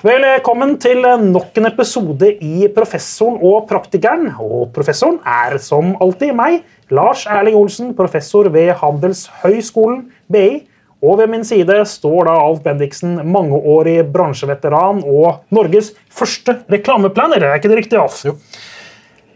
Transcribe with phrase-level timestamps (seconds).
[0.00, 4.30] Velkommen til nok en episode i Professoren og praktikeren.
[4.40, 10.62] Og professoren er som alltid meg, Lars Erling Olsen, professor ved Handelshøyskolen BI.
[11.04, 17.44] Og ved min side står da Alf Bendiksen, mangeårig bransjeveteran og Norges første reklameplaner.
[17.44, 18.22] Er ikke det riktig, Alf?
[18.24, 18.38] Jo.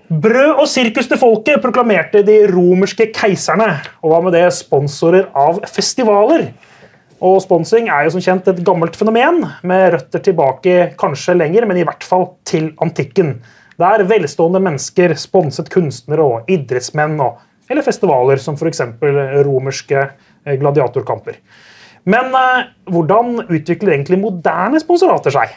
[0.09, 5.61] Brød og sirkus til folket proklamerte de romerske keiserne, og hva med det sponsorer av
[5.69, 6.55] festivaler.
[7.25, 11.81] Og Sponsing er jo som kjent et gammelt fenomen, med røtter tilbake kanskje lenger, men
[11.81, 13.39] i hvert fall til antikken.
[13.81, 17.39] Der velstående mennesker sponset kunstnere og idrettsmenn, og,
[17.71, 18.83] eller festivaler som f.eks.
[19.47, 21.41] romerske eh, gladiatorkamper.
[22.05, 25.57] Men eh, hvordan utvikler egentlig moderne sponsorater seg?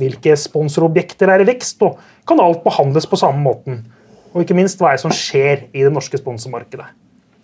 [0.00, 3.84] Hvilke sponsorobjekter er i vekst, og kan alt behandles på samme måten?
[4.32, 6.88] Og ikke minst, hva er det som skjer i det norske sponsormarkedet?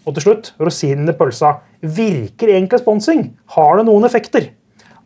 [0.09, 1.59] Og til slutt, rosinen i pølsa.
[1.85, 3.27] Virker egentlig sponsing?
[3.55, 4.55] Har det noen effekter?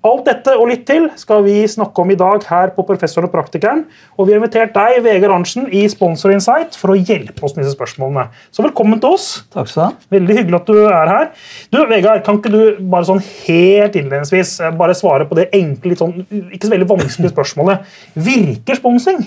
[0.02, 3.34] Alt dette og litt til skal vi snakke om i dag her på Professoren og
[3.34, 3.84] Praktikeren.
[4.18, 7.62] Og vi har invitert deg, Vegard Arntzen, i Sponsor Insight for å hjelpe oss med
[7.62, 8.24] disse spørsmålene.
[8.50, 9.28] Så velkommen til oss.
[9.54, 10.08] Takk skal du ha.
[10.16, 11.30] Veldig hyggelig at du er her.
[11.70, 15.94] Du, Vegard, Kan ikke du bare sånn helt innledningsvis eh, bare svare på det enkle,
[15.94, 16.18] litt sånn,
[16.50, 17.94] ikke så veldig vanskelige spørsmålet.
[18.26, 19.22] Virker sponsing?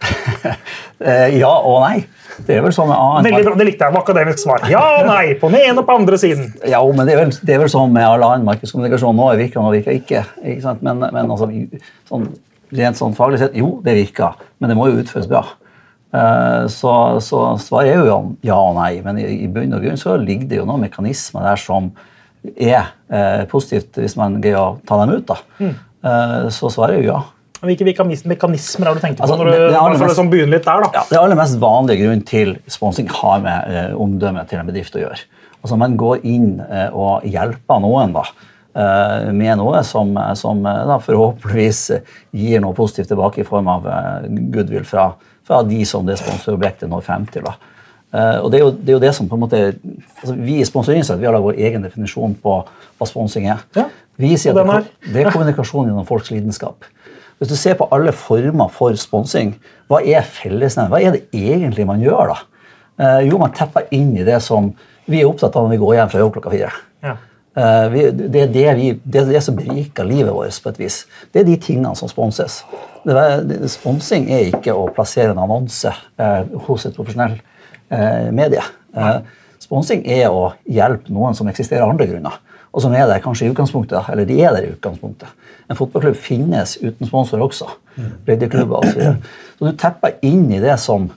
[1.00, 2.02] Eh, ja og nei.
[2.44, 3.96] Det er vel sånn med annen Veldig bra, Det likte jeg.
[3.96, 4.66] akademisk svar.
[4.68, 5.32] Ja og nei.
[5.40, 6.50] På den ene og på andre siden.
[6.68, 9.16] Ja, men det er, vel, det er vel sånn med all annen markedskommunikasjon.
[9.16, 10.26] Nå virker nå virker ikke.
[10.44, 10.84] ikke sant?
[10.84, 11.48] Men, men altså,
[12.10, 12.28] sånn,
[12.82, 14.36] rent sånn faglig sett, jo, det virker.
[14.60, 15.40] Men det må jo utføres bra.
[16.12, 16.92] Eh, så,
[17.24, 18.92] så svaret er jo ja og nei.
[19.08, 21.94] Men i, i bunn og grunn så ligger det jo noen mekanismer der som
[22.56, 25.32] er eh, positivt hvis man greier å ta dem ut.
[25.32, 25.40] da.
[25.64, 25.74] Mm.
[26.12, 27.22] Eh, så svaret er jo ja.
[27.60, 29.24] Hvilke mekanismer har du tenkt på?
[29.26, 30.90] Altså, når du, det- aller mest- liksom begynne litt der, da.
[30.94, 34.96] Ja, det aller mest vanlige grunnen til sponsing har med eh, omdømmet til en bedrift
[34.96, 35.18] å gjøre.
[35.62, 38.22] Altså Man går inn eh, og hjelper noen da,
[38.74, 43.68] eh, med noe som, som eh, da, forhåpentligvis eh, gir noe positivt tilbake i form
[43.68, 45.10] av eh, goodwill fra,
[45.44, 47.44] fra de som det sponsorobjektet når frem til.
[47.44, 47.58] da.
[48.10, 49.60] Eh, og det er, jo, det er jo det som på en måte,
[50.22, 53.60] altså Vi i Sponsorinnsett har vår egen definisjon på hva sponsing er.
[53.76, 53.84] Ja,
[54.20, 56.88] Vi sier at det, det er kommunikasjon gjennom folks lidenskap.
[57.40, 59.54] Hvis du ser på alle former for sponsing,
[59.88, 60.92] hva er fellesnevnt?
[60.92, 62.34] Hva er det egentlig man gjør?
[62.34, 62.66] da?
[63.00, 64.68] Eh, jo, man tepper inn i det som
[65.08, 66.72] vi er opptatt av når vi går hjem fra jobb klokka fire.
[67.06, 67.14] Ja.
[67.56, 70.82] Eh, vi, det, er det, vi, det er det som beriker livet vårt på et
[70.82, 71.00] vis.
[71.32, 72.60] Det er de tingene som sponses.
[73.08, 73.16] Det,
[73.72, 75.90] sponsing er ikke å plassere en annonse
[76.20, 78.66] eh, hos et profesjonell eh, medie.
[78.92, 79.16] Eh,
[79.64, 82.36] sponsing er å hjelpe noen som eksisterer av andre grunner.
[82.70, 84.10] Og som er der kanskje i utgangspunktet.
[84.12, 85.28] Eller de er der i utgangspunktet.
[85.70, 87.66] En fotballklubb finnes uten sponsor også.
[88.26, 89.16] Breddeklubber og Så, videre.
[89.58, 91.08] så du tepper inn i det som,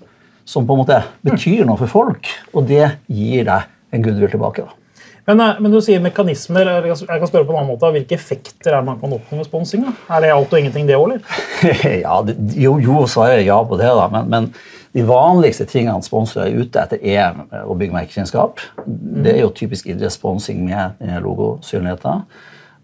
[0.46, 4.66] som på en måte betyr noe for folk, og det gir deg en goodwill tilbake.
[4.66, 4.80] da.
[5.28, 6.68] Men, eh, men du sier mekanismer.
[6.84, 7.92] Jeg kan spørre på en annen måte.
[7.96, 9.86] Hvilke effekter er det man kan oppnå med sponsing?
[9.86, 9.94] da?
[10.18, 11.22] Er det alt og ingenting, det òg, eller?
[12.06, 14.10] ja, det, jo, jo, svarer jeg ja på det, da.
[14.12, 14.50] Men, men
[14.94, 18.62] de vanligste tingene sponsorer er ute etter, er å bygge merkekjennskap.
[18.86, 22.26] Det er jo typisk idrettssponsing med eh, logosynligheter.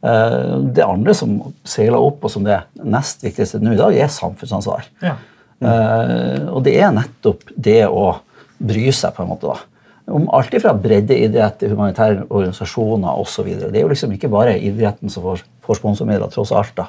[0.02, 4.10] Eh, Det andre som seiler opp, og som det nest viktigste nå i dag, er
[4.14, 4.90] samfunnsansvar.
[5.06, 5.18] Ja.
[5.60, 6.46] Mm.
[6.56, 8.22] og det er nettopp det å
[8.64, 9.52] bry seg, på en måte.
[9.52, 10.14] da.
[10.16, 13.50] Om alt fra breddeidrett til humanitære organisasjoner osv.
[13.66, 16.72] Det er jo liksom ikke bare idretten som får, får sponsormidler, tross alt.
[16.80, 16.88] da.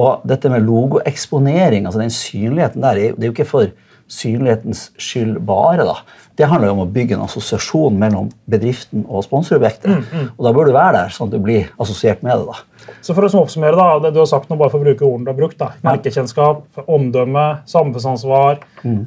[0.00, 3.68] Og dette med logoeksponering, altså den synligheten der, er det er jo ikke for
[4.10, 5.86] synlighetens skyld bare.
[5.86, 6.00] da.
[6.38, 10.10] Det handler jo om å bygge en assosiasjon mellom bedriften og sponsorobjektet.
[10.38, 12.46] Og da bør du være der, sånn at du blir assosiert med det.
[12.48, 12.94] da.
[13.04, 15.28] Så for å oppsummere, da, det du har sagt nå, bare for å bruke ordene
[15.28, 15.70] du har brukt, da.
[15.84, 18.62] merkekjennskap, omdømme, samfunnsansvar,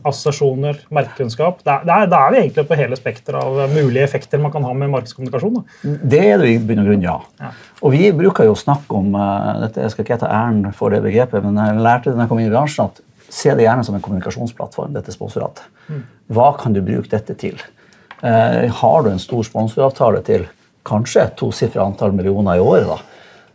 [0.05, 1.63] assosiasjoner, merkekunnskap.
[1.65, 4.73] Da er, da er vi egentlig på hele spekteret av mulige effekter man kan ha
[4.77, 5.57] med markedskommunikasjon.
[5.57, 5.95] da.
[6.13, 7.17] Det er det i bunn og grunn, ja.
[7.81, 10.93] Og vi bruker jo å snakke om uh, dette, Jeg skal ikke ta æren for
[10.93, 13.01] det begrepet, men jeg lærte det når jeg kom inn i bransjen, at
[13.33, 14.93] se det gjerne som en kommunikasjonsplattform.
[14.93, 15.63] dette sponsoratet.
[16.33, 17.57] Hva kan du bruke dette til?
[18.23, 20.45] Eh, har du en stor sponsoravtale til
[20.87, 22.97] kanskje et tosifra antall millioner i året, da,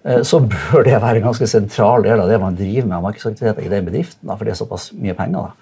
[0.04, 3.06] eh, så bør det være en ganske sentral del av det man driver med av
[3.06, 4.26] markedsaktiviteter i den bedriften.
[4.28, 5.48] Da, for det er såpass mye penger.
[5.48, 5.52] da.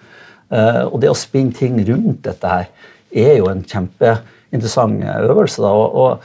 [0.57, 2.67] Eh, og det å spinne ting rundt dette her
[3.13, 5.63] er jo en kjempeinteressant øvelse.
[5.63, 6.21] da, og, og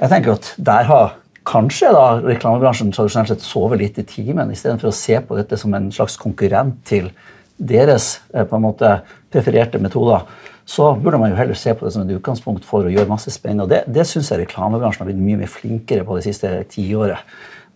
[0.00, 1.12] jeg tenker at der har
[1.44, 5.74] kanskje da reklamebransjen tradisjonelt sett sovet litt i timen, istedenfor å se på dette som
[5.74, 7.10] en slags konkurrent til
[7.62, 8.96] deres eh, på en måte
[9.32, 10.26] prefererte metoder.
[10.68, 13.32] Så burde man jo heller se på det som et utgangspunkt for å gjøre masse
[13.34, 13.66] spennende.
[13.66, 17.22] Og det, det syns jeg reklamebransjen har blitt mye mer flinkere på det siste tiåret.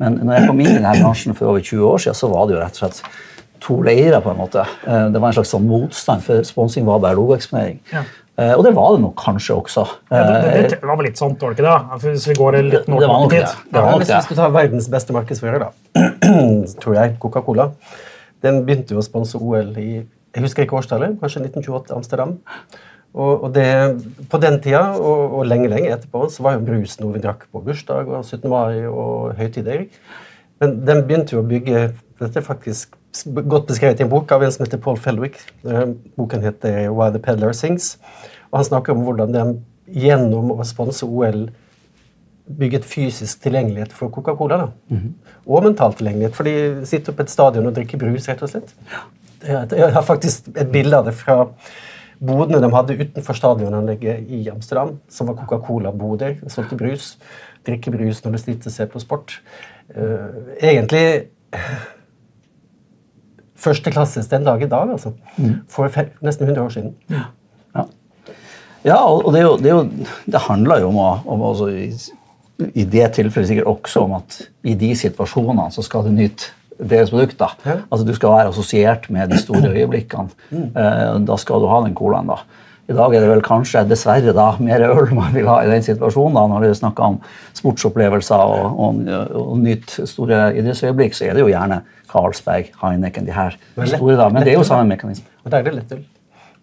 [0.03, 2.47] Men når jeg kom inn i denne bransjen for over 20 år siden, så var
[2.47, 3.03] det jo rett og slett
[3.65, 4.21] to leirer.
[4.23, 4.63] på en måte.
[4.87, 7.81] Eh, Det var en slags sånn motstand, for sponsing var bare logoeksponering.
[7.93, 8.05] Ja.
[8.37, 9.87] Eh, og det var det nok kanskje også.
[10.13, 12.01] Ja, det, det, det var vel litt sånt, var det ikke det?
[12.05, 13.41] Hvis vi går litt det var nok det.
[13.47, 13.63] tid.
[13.73, 15.71] det, var Ja, hvis vi skal ta verdens beste markedsfører, da,
[16.83, 17.71] tror jeg, Coca-Cola,
[18.45, 19.91] den begynte jo å sponse OL i
[20.37, 22.35] jeg husker ikke årstallet, kanskje 1928 Amsterdam.
[23.17, 23.65] Og, og det,
[24.29, 27.47] på den tida, og, og lenge lenge etterpå, så var jo brus noe vi drakk
[27.49, 28.45] på bursdag og 17.
[28.53, 29.87] mai og høytider.
[30.61, 32.95] Men den begynte jo å bygge Dette er faktisk
[33.49, 35.39] godt beskrevet i en bok av en som heter Paul Fellwick.
[35.69, 35.83] Eh,
[36.17, 37.95] Boken heter Why the Peddler Sings.
[38.51, 39.43] Og han snakker om hvordan de
[40.05, 41.47] gjennom å sponse OL
[42.47, 44.57] bygget fysisk tilgjengelighet for Coca-Cola.
[44.57, 44.69] da.
[45.47, 48.75] Og mental tilgjengelighet, for de sitter på et stadion og drikker brus, rett og slett.
[49.47, 51.51] Jeg har faktisk et bilde av det fra
[52.19, 56.39] bodene de hadde utenfor stadionanlegget i Amsterdam, som var Coca-Cola-boder.
[56.49, 57.17] Solgte brus.
[57.67, 59.41] Drikke brus når du stilte seg på sport.
[59.95, 61.27] Eh, egentlig
[63.57, 65.13] førsteklasses den dag i dag, altså.
[65.69, 65.91] For
[66.25, 66.95] nesten 100 år siden.
[67.75, 67.87] Ja,
[68.85, 71.71] ja og det, jo, det, jo, det handler jo om å om også
[72.75, 77.11] i, det tilfellet sikkert også om at i de situasjonene så skal du nyte deres
[77.13, 77.53] produkter.
[77.65, 77.79] Ja.
[77.91, 80.29] Altså Du skal være assosiert med de store øyeblikkene.
[80.51, 81.27] Mm.
[81.29, 82.29] da skal du ha den colaen.
[82.33, 82.41] da.
[82.87, 85.83] I dag er det vel kanskje dessverre da mer øl man vil ha i den
[85.83, 86.37] situasjonen.
[86.39, 87.19] da, Når det er snakk om
[87.59, 89.01] sportsopplevelser og, og,
[89.35, 91.81] og nytt store idrettsøyeblikk, så er det jo gjerne
[92.13, 94.17] Carlsberg, Heineken, de her store.
[94.17, 95.27] da, Men det er jo samme mekanisme.
[95.45, 96.05] Og der er det lettøl.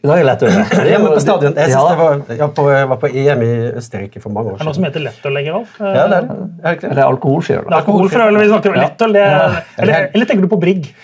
[0.04, 0.50] I har er lett øl.
[0.52, 0.64] ja.
[0.84, 1.54] Ja, men på stadion.
[1.56, 4.58] Jeg, ja, det var, jeg på, jeg var på EM i Østerrike for mange år
[4.58, 5.66] Er det noe som heter lettøl lenger, òg.
[5.80, 6.36] Ja, det er det.
[6.60, 6.76] Er?
[6.90, 7.68] Eller alkoholfri øl.
[7.80, 8.78] Alkoholfri øl vi snakker om.
[8.82, 8.88] Ja.
[8.90, 10.92] Lettøl, det er, eller, eller tenker du på Brigg?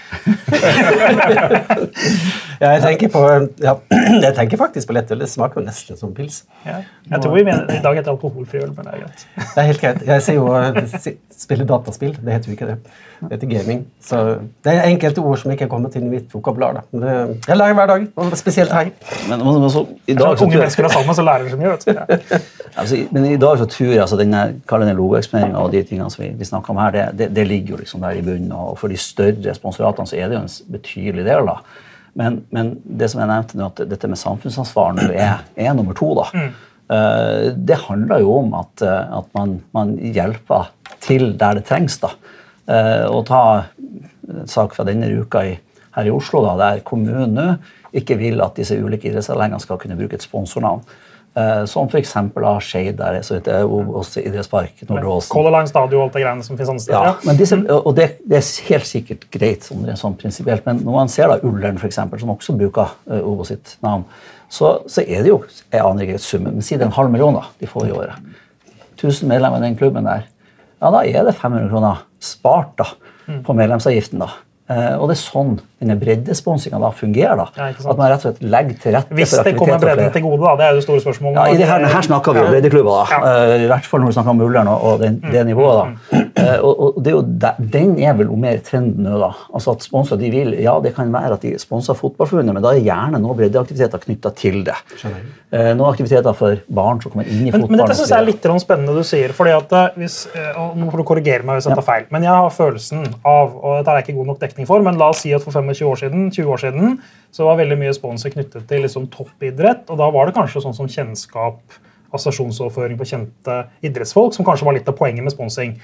[2.59, 3.19] Ja, jeg tenker på
[3.63, 3.73] ja,
[4.25, 5.21] jeg tenker faktisk på lettøl.
[5.23, 6.41] Det smaker jo nesten som pils.
[6.65, 6.81] Ja.
[7.07, 9.23] Jeg tror vi mener i dag heter alkoholfri øl, men det er greit.
[9.53, 10.01] Det er helt greit.
[10.09, 12.17] Jeg ser jo spiller spille dataspill.
[12.19, 12.75] Det heter jo ikke det.
[13.21, 13.85] Det heter gaming.
[14.03, 14.19] Så
[14.65, 16.81] det er enkelte ord som ikke er kommet inn i mitt vokabular.
[16.91, 18.88] Jeg lærer hver dag, og spesielt her.
[19.29, 21.59] Men, men, men så, i dag, så Unge mennesker er sammen, så lærer de så
[21.59, 21.75] mye.
[21.75, 22.39] vet du.
[22.79, 26.21] Altså, men i dag så tror jeg altså, denne, denne logoeksponeringa og de tingene som
[26.21, 28.53] vi, vi snakker om her, det, det, det ligger jo liksom der i bunnen.
[28.55, 31.49] Og for de større sponsoratene så er det jo en betydelig del.
[31.49, 31.57] da.
[32.19, 35.97] Men, men det som jeg nevnte nå, at dette med samfunnsansvar nå er, er nummer
[35.97, 36.13] to.
[36.21, 36.29] da.
[36.89, 40.71] Eh, det handler jo om at, eh, at man, man hjelper
[41.05, 41.99] til der det trengs.
[42.01, 42.13] da.
[42.69, 43.65] Uh, å ta
[44.29, 45.55] en sak fra denne uka i,
[45.95, 47.45] her i Oslo, da, der kommunen nå
[47.93, 50.83] ikke vil at disse ulike idrettsanleggene skal kunne bruke et sponsornavn.
[51.37, 52.15] Uh, som f.eks.
[52.65, 55.19] Skeid, der så idrettspark, Nordre.
[55.29, 56.97] Color Line Stadion og alt det greiene som finnes andre steder.
[57.05, 57.15] Ja, Ja.
[57.23, 61.07] men disse, og det, det er helt sikkert greit sånn, sånn prinsipielt, men når man
[61.13, 64.03] ser da Ullern, eksempel, som også bruker uh, Obo sitt navn,
[64.49, 67.11] så, så er det jo Jeg aner ikke summen, men si det er en halv
[67.13, 68.17] million da, de får i året.
[68.97, 70.25] 1000 medlemmer i den klubben der.
[70.81, 72.89] Ja, da er det 500 kroner spart da,
[73.29, 73.43] Mm.
[73.45, 74.17] på medlemsavgiften.
[74.19, 74.31] da.
[74.69, 77.39] Eh, og det er sånn denne breddesponsinga fungerer.
[77.39, 77.45] da.
[77.57, 77.67] Ja.
[77.71, 80.41] At man rett og slett legger til rette Hvis for det kommer bredden til gode,
[80.43, 80.55] da.
[80.59, 81.39] Det er jo det store spørsmålet.
[81.39, 83.05] Ja, i det her, her snakker vi jo breddeklubber, da.
[83.09, 83.31] Ja.
[83.55, 85.31] Eh, I hvert fall når vi snakker om Ullern og, den, mm.
[85.33, 85.79] det nivået.
[85.79, 86.21] da.
[86.39, 87.23] Eh, og, er jo
[87.77, 89.31] Den er vel mer trenden nå, da.
[89.55, 92.75] Altså at sponsorer de vil, Ja, det kan være at de sponser Fotballforbundet, men da
[92.75, 94.77] er gjerne noen breddeaktiviteter knytta til det.
[95.49, 97.73] Noen aktiviteter for barn som kommer inn i fotballen.
[97.73, 99.33] men dette syns jeg er litt spennende du sier.
[99.33, 100.19] fordi at hvis,
[100.75, 103.79] Nå får du korrigere meg hvis jeg tar feil, men jeg har følelsen av og
[103.79, 106.01] dette er ikke god nok dekning for, men la oss si at for 25 år
[106.01, 106.97] siden, 20 år siden
[107.35, 109.85] så var veldig mye sponsor knyttet til liksom toppidrett.
[109.89, 111.59] og Da var det kanskje sånn som kjennskap
[112.09, 115.75] assosiasjonsoverføring på kjente idrettsfolk, som kanskje var litt av poenget med sponsing.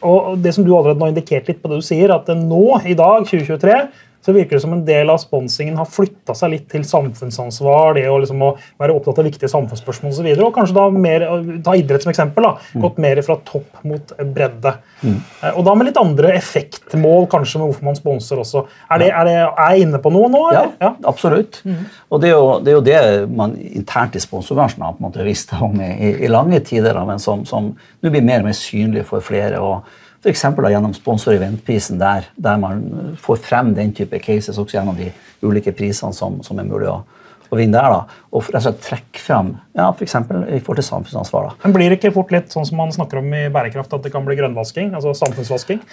[0.00, 2.28] Og og det som du allerede nå har indikert litt på det du sier, at
[2.28, 3.76] nå, i dag, 2023,
[4.24, 8.06] så virker det som en del av sponsingen har flytta seg litt til samfunnsansvar, det
[8.08, 10.28] å liksom å være opptatt av viktige samfunnsspørsmål osv.
[10.30, 11.24] Og, så og kanskje da mer,
[11.66, 14.72] ta idrett som eksempel, da, gått mer fra topp mot bredde.
[15.02, 15.18] Mm.
[15.50, 18.64] Og da med litt andre effektmål kanskje med hvorfor man sponser også.
[18.88, 20.40] Er, det, er, det, er jeg inne på noe nå?
[20.56, 21.60] Ja, ja, absolutt.
[22.08, 23.02] Og det er, jo, det er jo det
[23.34, 27.04] man internt i sponsorbransjen har på en måte visst om i, i lange tider, da,
[27.08, 29.60] men som, som nå blir mer og mer synlig for flere.
[29.60, 34.78] og for da, gjennom sponsor- eventprisen, der, der man får frem den type cases også
[34.78, 35.12] gjennom de
[35.44, 37.02] ulike prisene som, som er mulig å,
[37.52, 37.92] å vinne der.
[37.92, 41.50] da, Og rett og slett trekke frem ja, for eksempel i forhold til samfunnsansvar.
[41.50, 41.54] da.
[41.66, 44.12] Men blir det ikke fort litt sånn som man snakker om i bærekraft, at det
[44.14, 44.94] kan bli grønnvasking?
[44.96, 45.84] altså samfunnsvasking?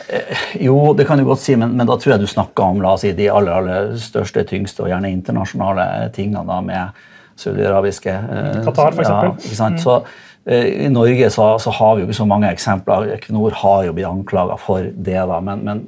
[0.64, 2.96] Jo, det kan du godt si, men, men da tror jeg du snakker om la
[2.96, 7.08] oss si, de aller, aller største, tyngste og gjerne internasjonale tingene da, med
[7.42, 9.32] saudiarabiske eh, Qatar, for eksempel.
[9.32, 9.82] Ja, ikke sant?
[9.84, 13.12] Så, eh, I Norge så, så har vi jo ikke så mange eksempler.
[13.14, 15.20] Equinor har jo blitt anklaga for det.
[15.30, 15.84] da, Men, men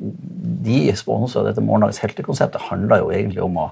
[0.64, 3.72] de sponsorer dette morgendagens heltekonseptet handler jo egentlig om å,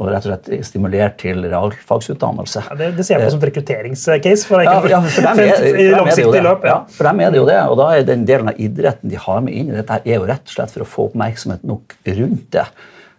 [0.00, 2.62] og rett og slett stimulere til realfagsutdannelse.
[2.70, 4.46] Ja, det, det ser jeg på som et rekrutteringscase.
[4.48, 6.42] for Ja, ja, for dem er, i for dem er det jo det.
[6.48, 6.64] løp.
[6.64, 6.78] Ja, Ja.
[6.96, 9.40] for dem er det jo det, og da er den delen av idretten de har
[9.44, 11.94] med inn i dette, her, er jo rett og slett for å få oppmerksomhet nok
[12.08, 12.64] rundt det.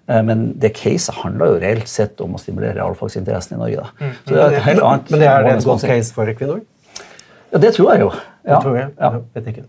[0.10, 3.86] Eh, Men det caset handler jo reelt sett om å stimulere realfagsinteressen i Norge.
[3.86, 4.12] Da.
[4.25, 6.62] Så det er et helt annet Men det er det et godt case for Equinor?
[7.53, 8.12] Ja, det tror jeg jo.
[8.50, 8.60] Ja.
[8.63, 8.89] Tror jeg.
[9.00, 9.13] Ja.
[9.38, 9.63] Vet ikke.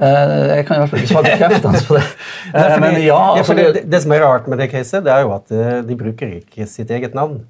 [0.00, 2.04] Eh, Jeg kan i hvert fall ikke svare bekreftende på det.
[2.52, 5.12] Nei, Eh, fordi- Men ja, altså, det, det som er rart med det caset, det
[5.14, 7.44] er jo at eh, de bruker ikke sitt eget navn.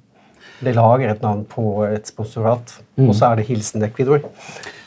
[0.63, 3.09] De lager et navn på et sponsorat, Mm.
[3.09, 4.21] og så er det hilsen Equidor.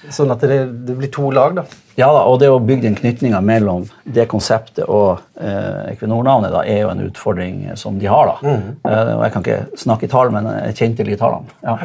[0.08, 1.64] Sånn at det, det blir to lag, da.
[1.98, 6.80] Ja og det å bygge den knytninga mellom det konseptet og eh, Equinor-navnet da, er
[6.86, 8.30] jo en utfordring som de har.
[8.40, 8.48] da.
[8.48, 11.50] Eh, og Jeg kan ikke snakke i tall, men jeg kjente litt tallene.
[11.62, 11.76] Ja.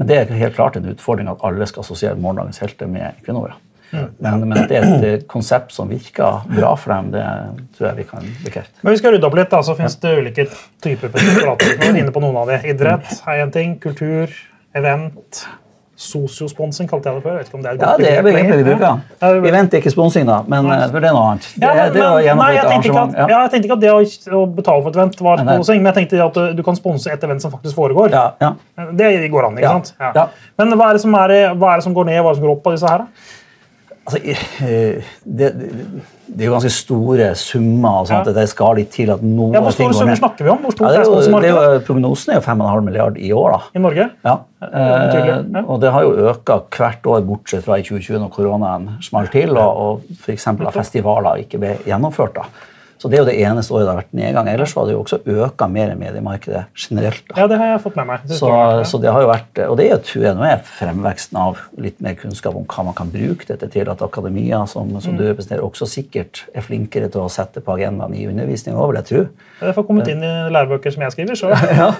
[0.00, 3.54] Men det er helt klart en utfordring at alle skal assosiere morgendagens helter med Equinor.
[3.92, 7.24] Men, men at det er et konsept som virker bra for dem, det
[7.76, 8.80] tror jeg vi kan bekrefte.
[8.80, 10.46] Men vi skal rydde opp litt, da, så finnes det ulike
[10.84, 11.12] typer.
[11.12, 12.62] Vi inne på noen av det.
[12.72, 13.76] Idrett er én ting.
[13.82, 14.32] Kultur,
[14.78, 15.42] event.
[16.02, 17.36] Sosiosponsing kalte jeg det før.
[17.36, 19.02] Jeg vet ikke om det er et Ja, det er begrep begrepet vi bruker.
[19.22, 21.48] Ja, Vi Event er ikke sponsing, da, men eh, for det er noe annet.
[21.54, 23.92] Det, Ja, men, det å nei, jeg tenkte, at, ja, jeg tenkte ikke at det
[24.38, 27.12] å, betale for et event var sponsing, men jeg tenkte at du, du kan sponse
[27.12, 28.10] et event som faktisk foregår.
[28.14, 28.54] Ja, ja.
[28.98, 29.94] Det går an, ikke Ja, sant?
[30.18, 30.26] ja.
[30.58, 32.40] Men hva er, det som er, hva er det som går ned, hva er det
[32.42, 33.06] som går opp på disse her?
[34.02, 34.18] Altså,
[34.66, 36.02] eh, det, det,
[36.36, 38.30] det er jo ganske store summer, og sånt, Ja.
[38.30, 40.58] at det skal litt til at noen Ja, hvor store summer snakker vi om?
[40.64, 43.50] Hvor stort Ja, det er det er jo, prognosen er jo 5,5 milliard i år.
[43.52, 43.60] da.
[43.74, 44.10] i Norge?
[44.24, 44.38] Ja.
[44.62, 44.66] Ja.
[44.66, 49.32] Eh, og det har jo økt hvert år, bortsett fra i 2020, når koronaen smalt
[49.32, 50.44] til og, og f.eks.
[50.72, 52.34] festivaler ikke ble gjennomført.
[52.34, 52.42] da.
[53.02, 54.48] Så Det er jo det eneste året det har vært nedgang.
[54.52, 57.24] Ellers har det jo også øka mer i mediemarkedet generelt.
[57.32, 57.40] da.
[57.40, 58.20] Ja, det har jeg fått med meg.
[58.30, 58.86] Det Så, det.
[58.86, 61.58] så det har jo vært, og det er jo, tror jeg, nå er fremveksten av
[61.82, 63.90] litt mer kunnskap om hva man kan bruke dette til.
[63.90, 65.16] At akademia, som, Mm.
[65.18, 69.00] du representerer, også sikkert er flinkere til å sette på agendaen i undervisning òg, vil
[69.02, 69.22] jeg tro.
[69.66, 71.34] Det får kommet inn i lærebøker som jeg skriver.
[71.34, 71.50] så...
[71.82, 71.90] Ja.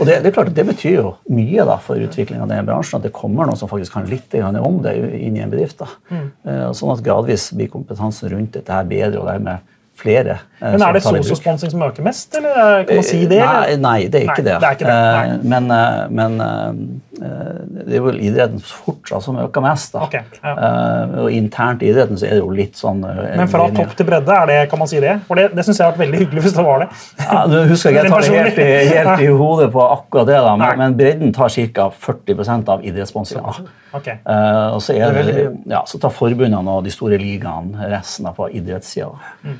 [0.00, 2.66] Og det, det er klart at det betyr jo mye da, for utviklinga av den
[2.66, 2.98] bransjen.
[2.98, 5.78] At det kommer noen som faktisk kan litt om det inn i en bedrift.
[5.78, 5.86] da.
[6.10, 6.30] Mm.
[6.44, 9.60] Eh, Sånn at gradvis blir kompetansen rundt dette her bedre, og dermed
[9.98, 10.40] flere.
[10.60, 13.38] Eh, Men er det sosiosponsing som øker mest, eller er- kan man si det?
[13.38, 14.60] Nei, nei, det er ikke Nei, det.
[14.60, 14.98] det er ikke det.
[15.32, 16.72] Eh, Men, eh, men eh,
[17.88, 19.92] det er vel idretten fortsatt som øker mest.
[19.92, 20.04] da.
[20.06, 20.52] Okay, ja.
[20.54, 23.96] Eh, Og internt i idretten så er det jo litt sånn eh, Men fra topp
[23.96, 25.16] til bredde, er det, kan man si det?
[25.26, 26.88] For det, det syns jeg har vært veldig hyggelig hvis det var det.
[27.24, 30.38] Ja, du husker ikke, Jeg tar det helt i, helt i hodet på akkurat det,
[30.46, 31.88] da, men, men bredden tar ca.
[31.90, 33.54] 40% av idrettssponsinga.
[33.94, 34.08] Ok.
[34.08, 38.36] Eh, og så, er Det ja, så tar forbundene og de store ligaene resten av
[38.36, 39.10] på idrettssida.
[39.42, 39.58] Mm.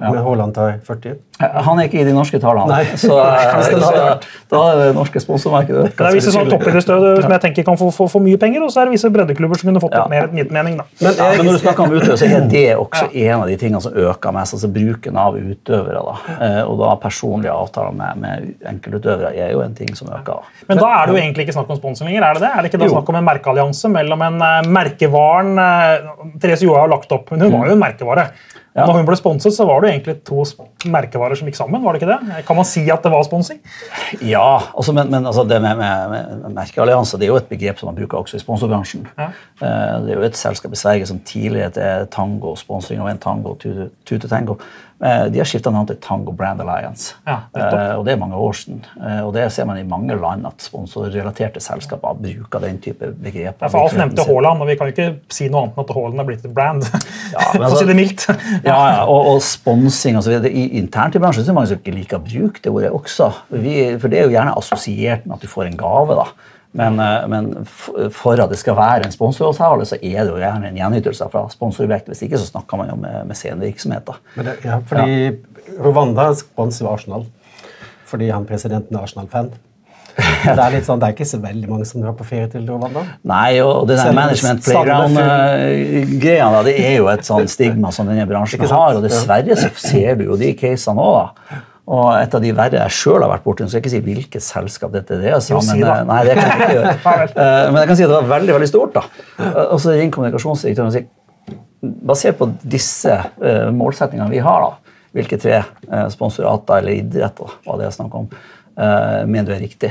[0.00, 1.18] Men Haaland tar 40.
[1.40, 2.84] Eh, Han er ikke i de norske tallene, Nei.
[3.04, 3.16] så
[3.70, 4.06] så da,
[4.52, 7.90] da er det norske sponsormarkedet Det er visse toppidrettsutøvere toppidrettsstød som jeg tenker kan få,
[7.96, 10.06] få, få mye penger, og så er det visse breddeklubber som kunne fått Ja.
[10.10, 10.76] mer etter mening.
[10.80, 10.84] da.
[11.00, 13.56] Men Ja, men når du snakker om utøvere, så er det også en av de
[13.60, 14.54] tingene som øker mest.
[14.58, 16.00] altså Bruken av utøvere.
[16.08, 16.16] da.
[16.46, 20.44] Eh, Og da personlige avtaler med, med enkeltutøvere er jo en ting som øker.
[20.68, 22.22] Men da er det jo egentlig ikke snakk om sponsing lenger?
[22.30, 22.52] Er det det?
[22.54, 26.08] Er det ikke da snakk om en merkeallianse mellom en eh, merkevaren eh,
[26.40, 28.28] Therese Johaug har lagt opp, men hun var jo en merkevare.
[28.76, 28.84] Ja.
[28.86, 30.44] Når hun ble sponset, så var det jo egentlig to
[30.94, 31.82] merkevarer som gikk sammen.
[31.82, 32.44] var det ikke det?
[32.46, 33.58] Kan man si at det var sponsing?
[34.22, 36.12] Ja, altså, men, men altså, det med, med,
[36.44, 39.08] med merkeallianse det er jo et begrep som man bruker også i sponsorbransjen.
[39.18, 39.26] Ja.
[39.58, 43.18] Eh, Det er jo et selskap i Sverige som tidligere het Tango, sponsing av en
[43.18, 44.60] tango, Tute Tute Tango.
[45.02, 47.14] Eh, De har skifta navn til Tango Brand Alliance.
[47.26, 47.38] Ja.
[47.56, 48.82] Eh, og Det er mange år siden.
[49.00, 53.62] Eh, Og det ser man i mange land at sponsorrelaterte selskaper bruker den type begreper.
[53.64, 55.94] Ja, for Alf nevnte Haaland, og vi kan jo ikke si noe annet enn at
[55.96, 56.84] Haaland er blitt et brand.
[57.32, 58.26] Ja, men altså- det mildt.
[58.64, 60.50] Ja, ja, og, og sponsing videre.
[60.52, 62.90] I, internt i bransjen så er det mange som ikke liker å bruke det ordet
[62.92, 63.30] også.
[63.56, 66.14] Vi, for det er jo gjerne assosiert med at du får en gave.
[66.20, 66.28] da.
[66.72, 67.48] Men, eh, men
[68.14, 71.48] for at det skal være en sponsoravtale, så er det jo gjerne en gjenytelse fra
[71.50, 72.06] sponsorobjekt.
[72.12, 75.36] Hvis ikke så snakker man jo med, men ja, fordi
[75.80, 77.26] Rwanda sponser Arsenal
[78.10, 79.52] fordi han presidenten er Arsenal-fan.
[80.20, 82.64] Det er litt sånn, det er ikke så veldig mange som drar på ferie til
[82.66, 83.04] Rwanda.
[83.30, 88.66] Nei, og det der management playground-greia, det er jo et sånn stigma som denne bransjen
[88.66, 88.98] har.
[88.98, 91.28] Og dessverre så ser du jo de casene òg.
[91.88, 94.44] Og et av de verre jeg sjøl har vært borti, skal jeg ikke si hvilket
[94.44, 95.38] selskap dette er.
[95.42, 96.92] Så, Jo, si men, eh, nei, det kan jeg ikke gjøre.
[97.30, 98.92] Eh, Men jeg kan si at det var veldig veldig stort.
[98.94, 99.02] da.
[99.38, 101.08] Eh, Og så ringer kommunikasjonsdirektøren og sier
[101.80, 103.14] basert på disse
[103.72, 105.62] målsettingene vi har, da, hvilke tre
[106.12, 108.26] sponsorater eller idrett var det jeg snakket om,
[109.24, 109.90] mener du er riktig?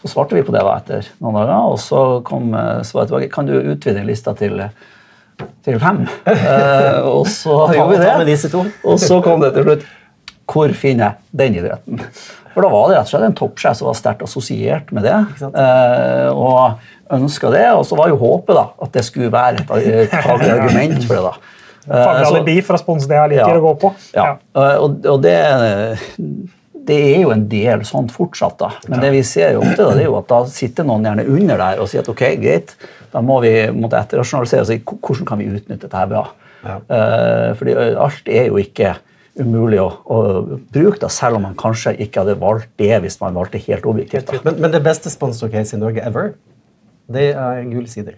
[0.00, 2.56] Så svarte vi på det da etter noen dager, og så kom
[2.88, 3.28] svaret tilbake.
[3.34, 4.64] Kan du utvide lista til,
[5.66, 6.06] til fem?
[6.24, 8.40] Uh, og så gjorde vi det.
[8.88, 9.84] Og så kom det til slutt.
[10.46, 12.00] Hvor finner jeg den idretten?
[12.54, 15.16] For da var det rett og slett en toppsjef som var sterkt assosiert med det.
[15.42, 16.78] eh, og
[17.12, 17.66] ønska det.
[17.76, 21.24] Og så var jo håpet da, at det skulle være et, faglig argument for det.
[21.26, 21.34] da.
[21.86, 23.58] Eh, Faglig så- alibi for å sponse det jeg liker Ja.
[23.60, 23.92] å gå på.
[24.14, 24.24] ja.
[24.24, 24.70] ja.
[24.80, 25.36] Og, og det,
[26.86, 28.56] det er jo en del sånt fortsatt.
[28.58, 28.70] da.
[28.88, 31.26] Men det vi ser jo ofte, da, det er jo at da sitter noen gjerne
[31.28, 32.76] under der og sier at ok, greit,
[33.12, 36.24] da må vi måtte etterrasjonalisere og si hvordan kan vi utnytte dette her bra.
[36.66, 36.78] Ja.
[36.90, 37.74] Eh, fordi
[38.06, 38.94] alt er jo ikke
[39.40, 40.18] umulig å, å
[40.72, 44.32] bruke, da, selv om man kanskje ikke hadde valgt det hvis man valgte helt objektivt.
[44.46, 46.34] Men, men det beste sponsorcase i Norge ever,
[47.12, 48.16] det er Gule sider.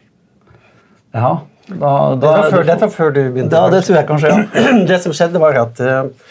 [1.14, 3.52] Ja, da, da, før, dette var før du begynte.
[3.52, 4.74] da, det tror jeg kanskje, ja.
[4.90, 6.30] Det som skjedde, var at uh,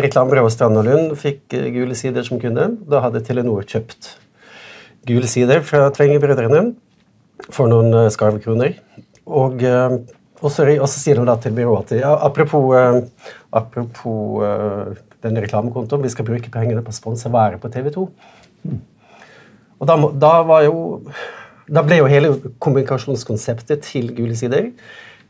[0.00, 2.70] reklamebyrået Strand og Lund fikk uh, Gule sider som kunde.
[2.88, 4.14] Da hadde Telenor kjøpt
[5.08, 6.70] Gule sider fra Tvengebrødrene
[7.50, 8.78] for noen uh, skarvekroner.
[9.26, 9.98] Og, uh,
[10.42, 13.02] og, så, og så sier de da til byrået at apropos, uh,
[13.52, 18.08] apropos uh, den reklamekontoen, vi skal bruke pengene på å sponse været på TV 2.
[19.82, 19.96] Og da,
[20.26, 20.76] da var jo
[21.72, 22.32] da ble jo hele
[22.62, 24.72] kommunikasjonskonseptet til Gule sider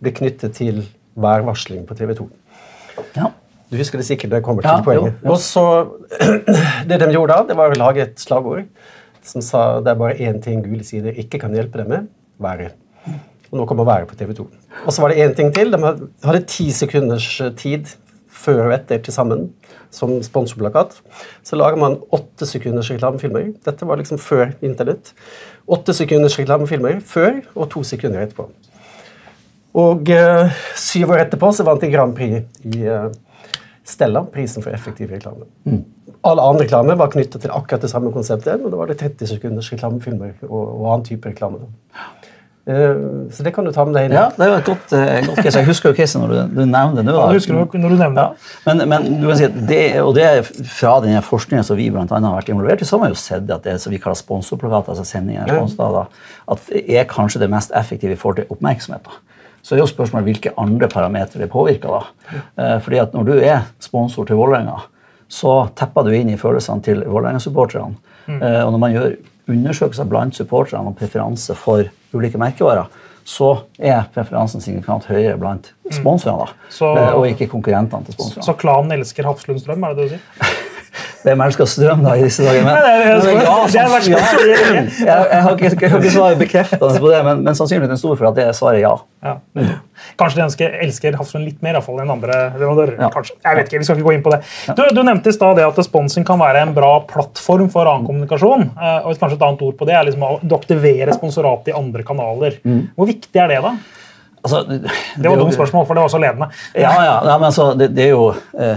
[0.03, 0.83] ble knyttet til
[1.21, 2.29] værvarsling på TV 2.
[3.21, 3.31] ja.
[3.73, 5.15] Du husker det sikkert, det kommer til Ja, poenget.
[5.15, 5.31] jo, ja.
[5.31, 5.89] Og så,
[6.89, 8.67] Det de gjorde da, det var å lage et slagord
[9.25, 12.11] som sa det er bare én ting Gule sider ikke kan hjelpe deg med
[12.43, 12.75] været.
[13.53, 14.47] Og nå kommer været på TV 2.
[14.87, 15.73] Og så var det én ting til.
[15.73, 15.79] De
[16.25, 17.85] hadde- ti sekunders eh, tid
[18.33, 19.51] før og etter til sammen
[19.91, 20.97] som sponsorplakat.
[21.45, 23.53] Så lager man åtte sekunders reklamefilmer.
[23.65, 25.13] Dette var liksom før internett.
[25.69, 28.49] Åtte sekunders reklamefilmer før og to sekunder etterpå.
[29.75, 33.13] Og uh, syv år etterpå så vant de Grand Prix i uh,
[33.85, 35.45] Stella, prisen for effektiv reklame.
[36.25, 39.27] All annen reklame var knyttet til akkurat det samme konseptet, men da var det 30
[39.27, 41.59] sekunders reklamefilmer og, og annen type reklame.
[41.59, 42.22] Da.
[42.63, 44.13] Eh, så det kan du ta med deg inn.
[44.15, 45.59] ja, det er jo et godt, eh, godt case.
[45.59, 47.15] Jeg husker jo casen når du, du nevner det nå.
[47.17, 48.27] Ja, det husker du når du nevner det.
[48.29, 48.53] Ja.
[48.69, 51.89] Men, men du kan si at det, og det er fra den forskningen som vi
[51.91, 53.99] blant annet har vært involvert i, så har man jo sett at det som vi
[54.03, 56.05] kaller sponsorplakater, altså sendinger, da,
[56.55, 59.11] at det er kanskje det mest effektive i forhold til oppmerksomhet.
[59.11, 59.43] da.
[59.63, 61.99] Så er jo spørsmålet hvilke andre parametere det påvirker.
[61.99, 62.39] da.
[62.63, 64.79] Eh, fordi at når du er sponsor til Vålerenga,
[65.33, 67.99] så tepper du inn i følelsene til Vålerenga-supporterne.
[68.23, 68.39] Mm.
[68.39, 69.15] og når man gjør
[69.49, 71.85] undersøkelser blant supporterne om preferanse for
[72.15, 72.87] ulike merkevarer,
[73.25, 76.71] så er preferansen signifikant høyere blant sponsorene, Mm.
[76.71, 78.45] Så- eh, og ikke konkurrentene til sponsorene.
[78.45, 80.59] Så klanen elsker Hafslund Strøm, er det det du sier?
[81.23, 82.65] Hvem er det elsker strøm da i disse dager?
[82.67, 86.01] Men, Nei, det er- men ja, det sanns- ja, jeg, jeg har ikke, jeg har
[86.03, 88.93] ikke svaret bekreftende på det, men, men sannsynligheten er stor for at det svaret ja.
[89.23, 89.37] Ja.
[90.19, 92.97] Kanskje de elsker, elsker Hafslund litt mer i hvert fall, enn andre leverandører.
[92.99, 93.09] Ja.
[93.15, 93.37] kanskje.
[93.45, 94.41] Jeg vet ikke, vi skal ikke gå inn på det.
[94.79, 98.07] Du, du nevnte i stad det at sponsing kan være en bra plattform for annen
[98.09, 98.69] kommunikasjon.
[98.75, 101.77] eh, og kanskje et annet ord på det er liksom å du aktiverer sponsorat i
[101.79, 102.59] andre kanaler.
[102.97, 103.77] Hvor viktig er det, da?
[104.43, 106.49] Altså, Det var et dumt spørsmål, for det var så ledende.
[106.75, 108.25] Ja, ja, ja men altså, det, det er jo
[108.59, 108.77] eh,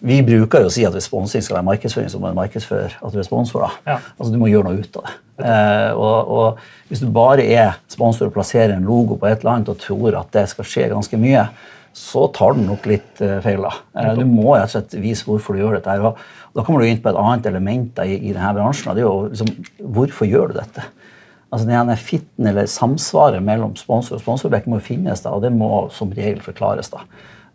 [0.00, 2.94] Vi bruker jo å si at hvis sponsing skal være markedsføring, så må du markedsføre
[3.04, 3.66] at du er sponsor.
[3.66, 3.70] da.
[3.92, 3.98] Ja.
[4.18, 5.16] Altså, Du må gjøre noe ut av det.
[5.44, 9.58] Eh, og, og Hvis du bare er sponsor og plasserer en logo på et eller
[9.58, 11.46] annet og tror at det skal skje ganske mye,
[11.92, 13.60] så tar den nok litt eh, feil.
[13.66, 13.72] da.
[14.00, 15.90] Eh, du må rett og slett vise hvorfor du gjør dette.
[15.90, 16.16] her, og
[16.54, 18.88] Da kommer du inn på et annet element da, i, i denne bransjen.
[18.90, 19.52] og det er jo liksom,
[19.98, 20.86] Hvorfor gjør du dette?
[21.50, 25.88] Altså denne fitten eller samsvaret mellom sponsor og sponsorbekk må finnes, da, og det må
[25.90, 26.88] som regel forklares.
[26.94, 27.02] da.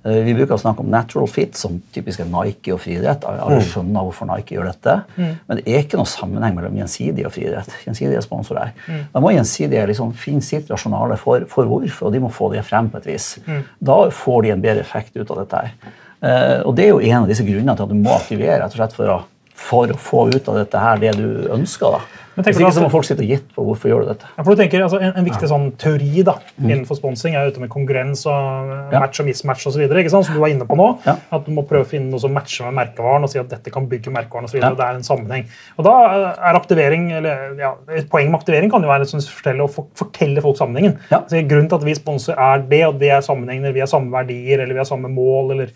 [0.05, 3.25] Eh, Vi bruker å snakke om natural fit, som typisk er Nike og friidrett.
[3.25, 4.95] Alle skjønner hvorfor Nike gjør dette.
[5.17, 7.73] Men det er ikke noe sammenheng mellom gjensidig og friidrett.
[7.87, 8.71] Gjensidige sponsorer.
[9.13, 12.63] Da må gjensidige liksom finne sitt rasjonale for, for hvorfor, og de må få det
[12.65, 13.39] frem på et vis.
[13.81, 15.55] Da får de en bedre effekt ut av dette.
[15.65, 15.73] her.
[16.21, 18.71] Eh, og det er jo en av disse grunnene til at du må aktivere rett
[18.73, 19.17] og slett for å,
[19.55, 21.97] for å få ut av dette her det du ønsker.
[21.97, 22.21] da.
[22.35, 24.27] Men Hvis ikke så må folk sitte og gitt på hvorfor gjør du dette.
[24.35, 27.61] Ja, for du tenker, altså, en, en viktig sånn teori da, innenfor sponsing er ute
[27.63, 28.33] med konkurrens og
[28.65, 28.91] Mm.
[28.91, 28.99] Ja.
[28.99, 29.85] match og mismatch osv.
[30.11, 30.87] Som du var inne på nå.
[31.05, 31.15] Ja.
[31.31, 33.71] At du må prøve å finne noe som matcher med merkevaren og si at dette
[33.71, 34.59] kan bygge merkevaren osv.
[34.59, 34.73] Ja.
[34.75, 35.47] Det er en sammenheng.
[35.79, 39.63] Og da eh, er aktivering, eller ja, Et poeng med aktivering kan jo være fortelle,
[39.63, 40.99] å for, fortelle folk sammenhengen.
[41.09, 41.21] Ja.
[41.23, 44.11] Altså, grunnen til at vi sponser er det, og det er sammenhengende, vi har samme
[44.11, 45.55] verdier eller vi har samme mål.
[45.55, 45.71] eller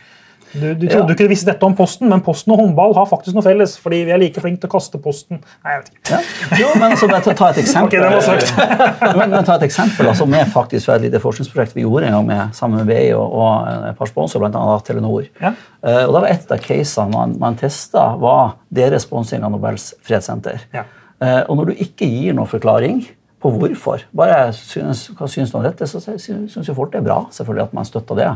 [0.53, 1.17] du, du trodde Ja.
[1.19, 3.75] du visste dette om Posten, men Posten og håndball har faktisk noe felles.
[3.77, 5.41] fordi vi er like flinke til å kaste posten.
[5.63, 6.11] Nei, jeg vet ikke.
[6.11, 6.59] Ja.
[6.61, 8.05] Jo, men altså, bare ta, et eksempel.
[8.05, 12.17] okay, men, men ta et eksempel altså, er faktisk et lite forskningsprosjekt vi gjorde en
[12.17, 14.79] gang med, sammen med BI og, og et par sponsorer, bl.a.
[14.87, 15.29] Telenor.
[15.41, 15.53] Ja.
[15.83, 19.93] Uh, og da var Et av casene man, man testa, var deres sponsing av Nobels
[20.05, 20.65] fredssenter.
[20.73, 20.83] Ja.
[21.19, 23.01] Uh, og når du ikke gir noen forklaring
[23.39, 27.07] på hvorfor, bare synes, hva synes du om dette, så syns jo folk det er
[27.07, 28.27] bra selvfølgelig at man støtter det.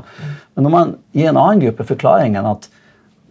[0.56, 2.70] Men når man gir en annen gruppe forklaringen at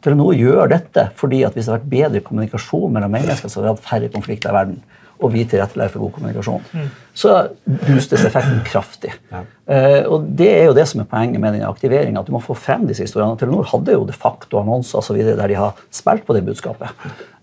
[0.02, 3.68] Telenor gjør dette fordi at hvis det hadde vært bedre kommunikasjon mellom mennesker, så hadde
[3.68, 4.82] vi hatt færre konflikter i verden.
[5.22, 6.64] Og vi tilrettelegger for god kommunikasjon.
[7.14, 9.12] Så boostes effekten kraftig.
[9.30, 12.40] Eh, og Det er jo det som er poenget med den aktiveringen, at du må
[12.42, 13.38] få frem disse historiene.
[13.38, 16.42] Telenor hadde jo de facto annonser og så videre der de har spilt på det
[16.48, 16.90] budskapet.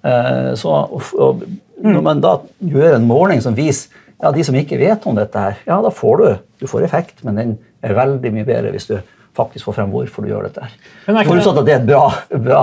[0.04, 1.48] Eh, så, og, og,
[1.80, 3.88] Når man da gjør en måling som viser
[4.22, 6.28] ja, de som ikke vet om dette, her, ja, da får du,
[6.60, 8.98] du får effekt, men den er veldig mye bedre hvis du
[9.40, 10.66] faktisk får frem hvorfor du gjør dette.
[10.66, 10.94] her.
[11.08, 12.04] Men er Forutsatt at det er et bra,
[12.44, 12.62] bra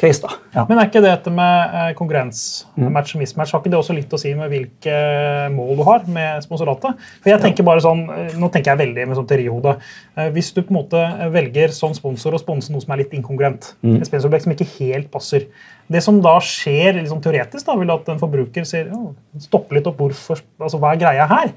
[0.00, 0.22] case.
[0.22, 0.30] da.
[0.54, 0.62] Ja.
[0.68, 2.38] Men er ikke dette med eh, konkurrens,
[2.80, 4.94] match og mismatch, har ikke det også litt å si med hvilke
[5.52, 7.02] mål du har med sponsoratet?
[7.20, 9.74] For jeg tenker bare sånn, eh, Nå tenker jeg veldig med sånn teorihode.
[10.16, 11.02] Eh, Hvis du på en måte
[11.34, 15.10] velger som sponsor å sponse noe som er litt inkongruent, et sponsorobjekt som ikke helt
[15.12, 15.50] passer
[15.90, 19.10] Det som da skjer liksom teoretisk, da, vil at en forbruker sier «Å,
[19.42, 21.50] stopp litt opp, hvorfor, altså hva er greia her?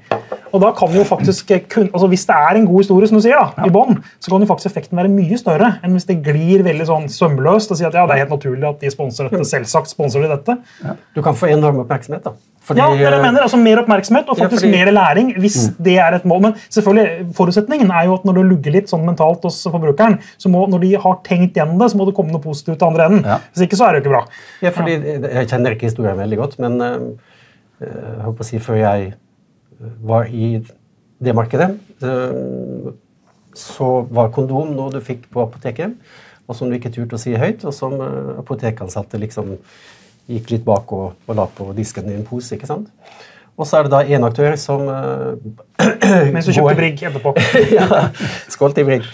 [0.50, 3.24] Og da kan jo faktisk kun, altså Hvis det er en god historie, som du
[3.24, 6.20] sier, da, i bånn, så kan jo faktisk effekten være mye større enn hvis det
[6.26, 9.30] glir veldig sånn sømløst og sier at ja, det er helt naturlig at de sponser
[9.30, 9.46] dette.
[9.54, 10.58] Selvsagt sponser de dette.
[11.14, 12.26] Du kan få enorm oppmerksomhet.
[12.26, 12.34] da.
[12.64, 15.56] Fordi, Ja, det jeg mener altså Mer oppmerksomhet og Ja, faktisk fordi- mer læring hvis
[15.76, 16.40] det er et mål.
[16.46, 20.48] Men selvfølgelig, forutsetningen er jo at når det lugger litt sånn mentalt hos forbrukeren, så
[20.48, 23.04] må, når de har tenkt gjennom det, så må det komme noe positivt til andre
[23.10, 23.24] enden.
[23.24, 23.38] Ja.
[23.52, 24.24] Hvis ikke så er det jo ikke bra.
[24.62, 24.92] Ja, fordi
[25.34, 27.00] Jeg kjenner ikke historien veldig godt, men øh,
[27.80, 30.64] jeg håper å si før jeg eh, var i
[31.22, 32.92] det markedet, eh,
[33.54, 35.94] så var kondom noe du fikk på apoteket,
[36.48, 39.54] og som du ikke turte å si høyt, og som øh, apotekansatte liksom
[40.30, 42.54] gikk litt bak og, og la på disken i en pose.
[42.56, 42.90] ikke sant?
[43.54, 45.34] Og så er det da én aktør som uh,
[46.34, 47.34] Mens du kjøpte brigg etterpå.
[47.76, 48.08] ja,
[48.50, 49.06] skål til Brigg.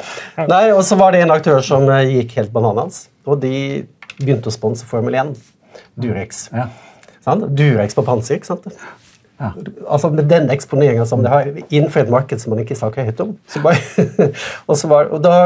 [0.49, 3.85] Nei, og så var det en aktør som uh, gikk helt bananas, og de
[4.17, 5.35] begynte å sponse Formel 1.
[6.01, 6.47] Durex.
[6.57, 6.71] Ja.
[7.29, 8.71] Durex på panser, ikke sant?
[9.41, 9.55] Ja.
[9.89, 13.23] Altså Med den eksponeringa som det har innenfor et marked som man ikke snakker høyt
[13.25, 13.33] om.
[13.49, 13.81] Så bare,
[14.69, 15.39] og, så var, og da,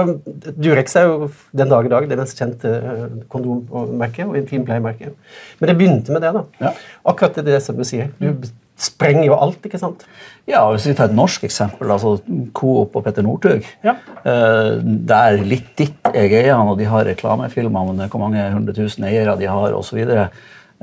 [0.59, 5.15] Durex er jo den dag i dag det mest kjente eh, kondommerket og intimpleiemerket.
[5.61, 6.35] Men det begynte med det.
[6.35, 6.45] da.
[6.67, 6.75] Ja.
[7.15, 8.11] Akkurat det, det som du sier.
[8.19, 8.49] Du
[8.81, 10.03] sprenger jo alt, ikke sant?
[10.51, 12.17] Ja, Hvis vi tar et norsk eksempel, altså
[12.57, 13.67] Coop og Petter Northug.
[13.87, 13.95] Ja.
[14.27, 18.75] Eh, det er litt ditt jeg eier, og de har reklamefilmer om hvor mange hundre
[18.77, 20.03] tusen eiere de har osv.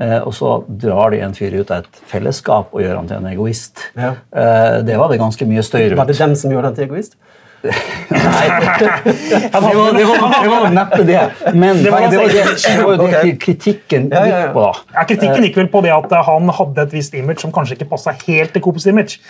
[0.00, 3.20] Eh, og så drar de en fyr ut av et fellesskap og gjør han til
[3.20, 3.84] en egoist.
[3.98, 4.14] Ja.
[4.32, 7.18] Eh, det var det ganske mye støy Var det dem som gjorde han til egoist?
[7.62, 7.70] Nei,
[8.82, 11.20] det var, det var, det var neppe det.
[11.54, 14.64] Men Det det var var, det, var det, det, var det kritikken gikk på.
[14.64, 14.96] da.
[14.96, 17.88] Ja, Kritikken gikk vel på det at han hadde et visst image som kanskje ikke
[17.92, 19.20] passa helt til Coops image.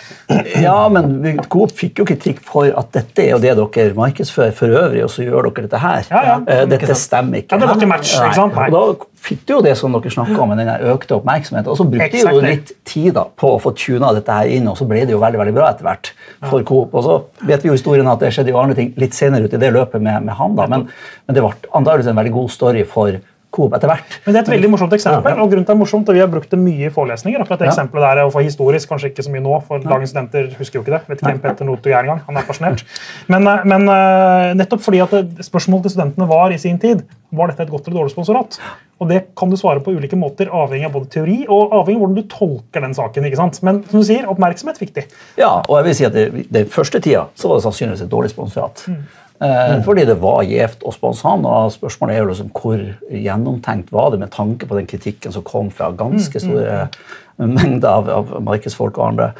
[0.63, 4.73] Ja, men Coop fikk jo kritikk for at dette er jo det dere markedsfører for
[4.81, 6.09] øvrig, og så gjør dere dette her.
[6.09, 6.39] Ja, ja.
[6.47, 7.53] Eh, Dette stemmer ikke.
[7.53, 8.57] Ja, det var ikke match, ikke sant?
[8.57, 8.71] Nei.
[8.71, 11.71] Og da fikk du jo det som dere snakka om, den økte oppmerksomheten.
[11.71, 14.67] Og så brukte de jo litt tid da, på å få tuna dette her inn,
[14.67, 16.13] og så ble det jo veldig veldig bra etter hvert
[16.49, 16.93] for Coop.
[16.93, 19.55] Og så vet vi jo historien at det skjedde jo andre ting litt senere ut
[19.55, 20.67] i det løpet med, med han, da.
[20.71, 20.89] Men,
[21.27, 23.21] men det ble antakeligvis en veldig god story for
[23.53, 24.15] Coop etter hvert.
[24.25, 26.21] Men det er et veldig morsomt eksempel, og grunnen til det er morsomt, og vi
[26.23, 27.43] har brukt det mye i forelesninger.
[27.43, 27.73] akkurat det Ja.
[27.73, 30.81] eksempelet der, og for historisk, kanskje ikke så mye nå, for dagens studenter husker jo
[30.81, 31.01] ikke det.
[31.07, 32.83] vet ikke hvem Petter Northug er engang, han er fascinert.
[33.27, 35.13] Men, eh, men eh, nettopp fordi at
[35.45, 38.57] spørsmålet til studentene var i sin tid var dette et godt eller dårlig sponsorat.
[39.03, 42.05] Og det kan du svare på ulike måter, avhengig av både teori og avhengig av
[42.05, 43.27] hvordan du tolker den saken.
[43.27, 43.59] ikke sant?
[43.67, 45.07] Men som du sier, oppmerksomhet fikk de.
[45.39, 48.13] Ja, og jeg vil si at det, Den første tida så var det sannsynligvis et
[48.13, 48.85] dårlig sponsorat.
[48.87, 49.03] Mm.
[49.43, 53.91] Eh, fordi det var gjevt å sponse han, og spørsmålet er jo liksom hvor gjennomtenkt
[53.91, 58.09] var det med tanke på den kritikken som kom fra ganske Mm, store mengder av,
[58.09, 59.33] av markedsfolk og andre.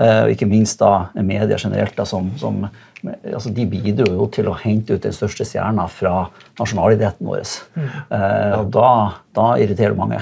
[0.00, 2.64] Eh, og ikke minst da media generelt, da, som, som
[3.00, 6.26] altså De bidro jo til å hente ut den største stjerna fra
[6.60, 7.44] nasjonalidretten vår.
[7.76, 7.86] Mm.
[8.16, 8.90] Eh, og da,
[9.36, 10.20] da irriterer det mange.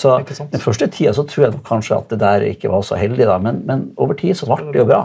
[0.00, 0.14] Så.
[0.40, 3.36] Den første tida så tror jeg kanskje at det der ikke var så heldig, da,
[3.42, 5.02] men, men over tid så ble det jo bra.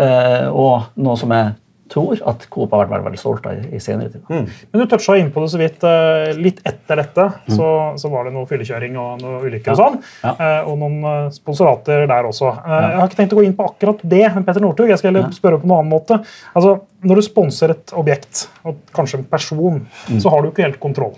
[0.00, 1.54] Eh, og noe som jeg
[1.90, 4.22] tror at Coop har vært veldig, veldig stolt av i, senere tid.
[4.30, 5.82] Men du toucha inn på det så vidt.
[5.84, 7.56] eh, Litt etter dette Mm.
[7.56, 9.98] så, så var det noe fyllekjøring og noe ulykker og sånn.
[10.24, 10.32] Ja.
[10.38, 12.52] eh, Og noen eh, sponsorater der også.
[12.56, 12.80] Ja.
[12.90, 15.12] Jeg har ikke tenkt å gå inn på akkurat det, men Petter Northug, jeg skal
[15.14, 16.20] heller spørre på en annen måte.
[16.54, 20.20] Altså, Når du sponser et objekt, og kanskje en person, Mm.
[20.20, 21.14] så har du ikke helt kontroll.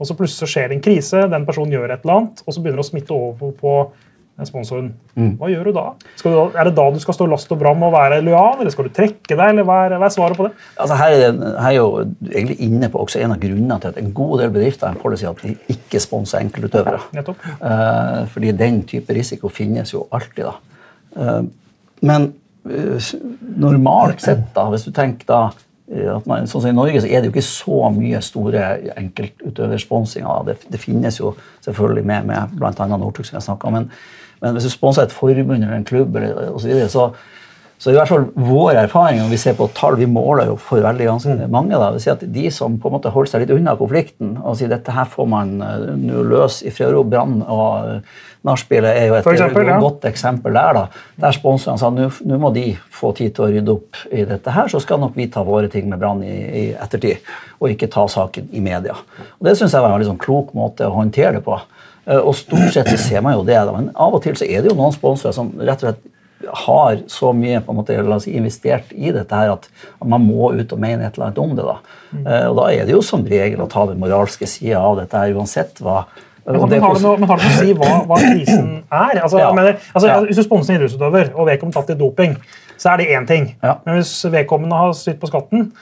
[0.00, 2.62] Og så plutselig skjer det en krise, den personen gjør et eller annet, og så
[2.62, 3.72] begynner det å smitte over på
[4.46, 4.92] sponsoren.
[5.18, 5.32] Mm.
[5.40, 5.84] Hva gjør du da?
[6.22, 6.28] Du?
[6.54, 8.94] Er det da du skal stå last og bram og være lojal, eller skal du
[8.94, 10.52] trekke deg, eller hva er, hva er svaret på det?
[10.78, 11.88] Altså her, er her er jo
[12.30, 15.02] egentlig inne på også en av grunnene til at en god del bedrifter har en
[15.02, 17.00] policy at de ikke sponser enkeltutøvere.
[17.18, 17.46] Nettopp.
[17.58, 20.44] Eh, fordi den type risiko finnes jo alltid.
[20.46, 20.54] da.
[21.18, 21.42] Uh,
[22.06, 22.28] men
[22.68, 23.08] uh,
[23.58, 25.40] normalt sett, da, hvis du tenker da
[26.28, 28.64] man, sånn som I Norge så er det jo ikke så mye store
[29.00, 30.44] enkeltutøversponsinger.
[30.48, 31.32] Det, det finnes jo
[31.64, 32.88] selvfølgelig med, med bl.a.
[32.92, 33.78] Northug, som jeg snakket om.
[33.78, 33.88] Men,
[34.42, 37.08] men hvis du sponser et forbund eller en klubb, eller, og så, videre, så,
[37.78, 40.82] så i hvert fall vår erfaring, og vi ser på tall, vi måler jo for
[40.82, 43.54] veldig ganske mange, da, vil si at de som på en måte holder seg litt
[43.54, 47.04] unna konflikten og sier dette her får man eh, nå løs i fred og ro,
[47.12, 49.78] brann og uh, nachspielet er jo et eksempel, ja.
[49.82, 50.78] godt eksempel der.
[50.78, 50.84] da.
[51.24, 54.70] Der sponsorene sa nå må de få tid til å rydde opp i dette her,
[54.70, 57.26] så skal nok vi ta våre ting med brann i, i ettertid,
[57.58, 58.94] og ikke ta saken i media.
[59.38, 61.58] Og Det syns jeg var en veldig sånn klok måte å håndtere det på.
[62.08, 63.72] Eh, Og stort sett så ser man jo det, da.
[63.72, 66.06] men av og til så er det jo noen sponsorer som rett og slett
[66.54, 69.64] har så mye på en måte, si, investert i dette her at
[70.06, 71.64] man må ut og mene et eller annet om det.
[71.66, 71.74] da.
[72.14, 75.18] Eh, og da er det jo som regel å ta den moralske sida av dette
[75.18, 76.04] her, uansett hva
[76.48, 78.70] Men, har, det noe, men har det noe å si hva, hva krisen
[79.02, 79.18] er?
[79.20, 79.50] Altså, Ja.
[79.52, 80.20] mener, altså, Ja.
[80.24, 82.38] Hvis du sponser en idrettsutøver, og vedkommende tatt i doping,
[82.78, 83.50] så er det én ting.
[83.62, 83.74] Ja.
[83.84, 85.72] Men hvis vedkommende har snytt på skatten,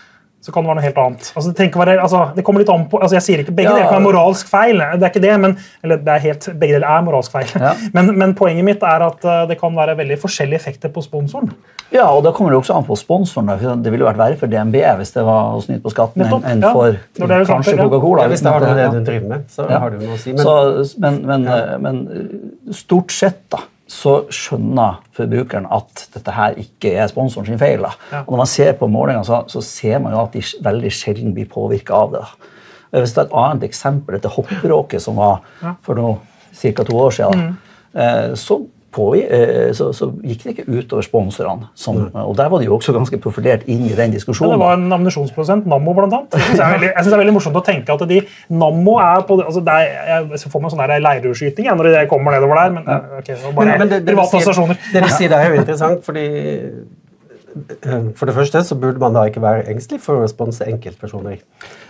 [0.47, 1.29] så kan det være noe helt annet.
[1.35, 3.75] Altså, det, være, altså, det kommer litt an på, altså, Jeg sier ikke begge Ja.
[3.81, 6.77] deler kan være moralsk feil, det er ikke det, men, eller det er helt, begge
[6.77, 7.51] deler er moralsk feil.
[7.59, 7.73] Ja.
[7.97, 11.51] Men, men poenget mitt er at eh, det kan være veldig forskjellige effekter på sponsoren.
[11.95, 13.51] Ja, og da kommer det også an på sponsoren.
[13.83, 16.49] Det ville vært verre for DNB hvis det var å snyte på skatten enn Nettopp,
[16.51, 16.73] enn ja.
[16.75, 17.77] for Det det kanskje.
[17.79, 18.27] Coca-Cola.
[18.31, 19.79] Hvis det har noe det du driver med, så Ja.
[19.83, 20.33] har du noe å si.
[20.35, 26.35] Men, Så, men, men, eh, men eh, stort sett da, så skjønner forbrukeren at dette
[26.35, 27.85] her ikke er sponsoren sin feil.
[28.11, 28.25] Ja.
[28.25, 31.35] Og når man ser på målingene, så, så ser man jo at de veldig sjelden
[31.37, 32.23] blir påvirka av det.
[32.25, 33.01] Da.
[33.01, 35.45] Hvis det er et annet eksempel, dette hoppbråket som var
[35.87, 36.03] for
[36.57, 36.83] ca.
[36.83, 37.45] to år siden,
[37.93, 38.59] da, eh, så,
[39.77, 41.69] så, så gikk det ikke utover sponsorene.
[41.77, 44.55] Som, og der var de jo også ganske profilert inn i den Men diskusjonen.
[44.57, 46.35] det var en ammunisjonsprodusent, Nammo annet.
[46.37, 48.21] Jeg synes det er veldig, synes det er veldig morsomt å tenke at de,
[48.63, 52.33] Nammo er på altså det er, Jeg får meg sånn der leirurskyting når de kommer
[52.39, 52.89] nedover der, men
[53.21, 54.79] okay, det var bare Men- men private stasjoner.
[54.93, 56.27] Dere sier, det er jo interessant, fordi
[57.87, 61.39] eh, For det første så burde man da ikke være engstelig for å sponse enkeltpersoner.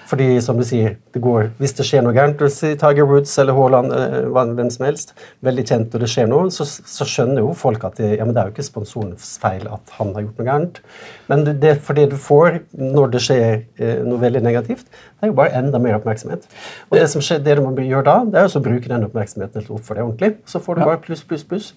[0.06, 2.42] Fordi, som du sier, det går, hvis det skjer noe gærent,
[2.80, 5.14] Tiger Woods eller Haaland, eh, hvem som helst,
[5.46, 8.36] veldig kjent, og det skjer noe, så, så skjønner jo folk at det, ja, men
[8.36, 10.80] det er jo ikke sponsorens feil at han har gjort noe gærent.
[11.30, 13.46] Men det, for det du får når det skjer
[13.82, 16.46] eh, noe veldig negativt, det er jo bare enda mer oppmerksomhet.
[16.90, 18.90] Og det som skjer, det du må gjøre da, det er jo så å bruke
[18.90, 20.32] den oppmerksomheten til å oppføre deg ordentlig.
[20.46, 21.70] Så får du bare pluss, pluss, pluss.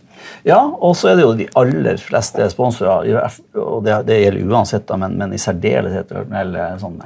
[0.46, 4.86] Ja, og så er det jo de aller fleste sponsorer, og det, det gjelder uansett,
[4.90, 7.00] da, men, men i særdeleshet når det gjelder sånn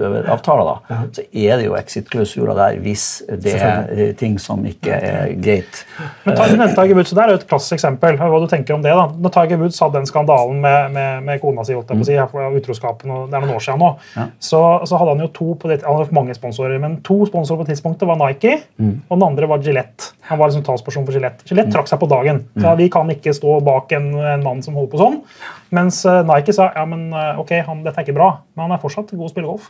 [0.00, 3.06] enkeltutøveravtaler, da, så er det jo exit-klausuler der hvis
[3.42, 5.82] det er ting som ikke er greit.
[6.24, 8.18] Men ta, Tiger Woods, det er jo et klassisk eksempel.
[8.20, 9.06] Hva du tenker om det da.
[9.10, 12.10] Når Tiger Woods hadde den skandalen med, med, med kona si, holdt jeg på å
[12.10, 13.92] si, for utroskapen, og det er noen år siden nå,
[14.40, 17.64] så, så hadde han jo to på det, han hadde mange sponsorer, men to sponsorer
[17.64, 20.12] på tidspunktet var Nike, og den andre var Gillette.
[20.30, 21.46] Han var liksom talsperson for Gillette.
[21.48, 22.44] Gillette trakk seg på dagen.
[22.60, 25.18] Så vi kan ikke stå bak en, en mann som holder på sånn.
[25.70, 28.74] Mens eh, Nike sa ja, men eh, ok, han, dette er ikke bra, men han
[28.74, 29.68] er fortsatt god å spille golf.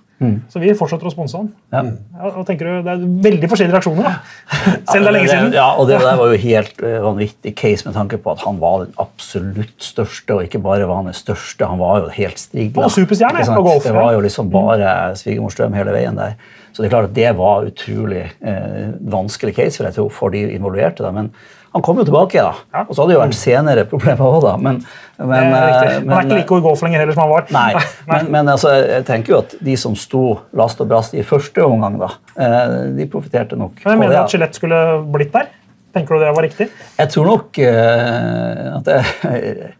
[0.53, 1.51] Så vi fortsetter å sponse han.
[1.73, 1.83] Ja.
[2.17, 2.73] Ja, og tenker du?
[2.87, 4.09] Det er veldig forskjellige reaksjoner.
[4.09, 4.15] da.
[4.93, 5.57] Selv det er lenge siden.
[5.57, 8.61] Ja, og det der var jo helt eh, vanvittig case med tanke på at han
[8.63, 12.41] var den absolutt største, og ikke bare var han den største, han var jo helt
[12.41, 12.89] strigla.
[12.89, 16.37] Og superstjerne på golf, Det var jo liksom bare svigermors drøm hele veien der.
[16.73, 20.33] Så det er klart at det var utrolig eh, vanskelig case for, jeg tror, for
[20.33, 21.03] de involverte.
[21.05, 21.11] Da.
[21.13, 21.33] Men
[21.71, 22.55] han kom jo tilbake, da.
[22.75, 22.83] Ja.
[22.83, 24.57] Og så hadde det jo vært senere problemer òg, da.
[24.59, 24.81] Men,
[25.21, 25.97] men, Det er eh.
[26.01, 27.47] Han er ikke like god lenger heller som han var.
[27.59, 30.25] Nei, men, men altså, jeg tenker jo at de som sto
[30.59, 33.79] last og brast i første omgang, da, eh, de profiterte nok.
[33.85, 34.81] Men jeg mener du at Gillette skulle
[35.15, 35.53] blitt der.
[35.95, 36.67] Tenker du det var riktig?
[37.01, 38.99] Jeg tror nok uh, at det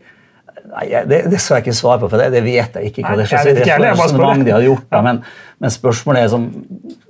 [0.71, 3.03] Nei, det, det skal jeg ikke svare på, for det, det vet jeg ikke.
[3.03, 4.85] hva det er jeg vet ikke heller, jeg resonnement de har gjort.
[4.87, 5.01] Da.
[5.03, 5.17] Men,
[5.59, 6.45] men spørsmålet er som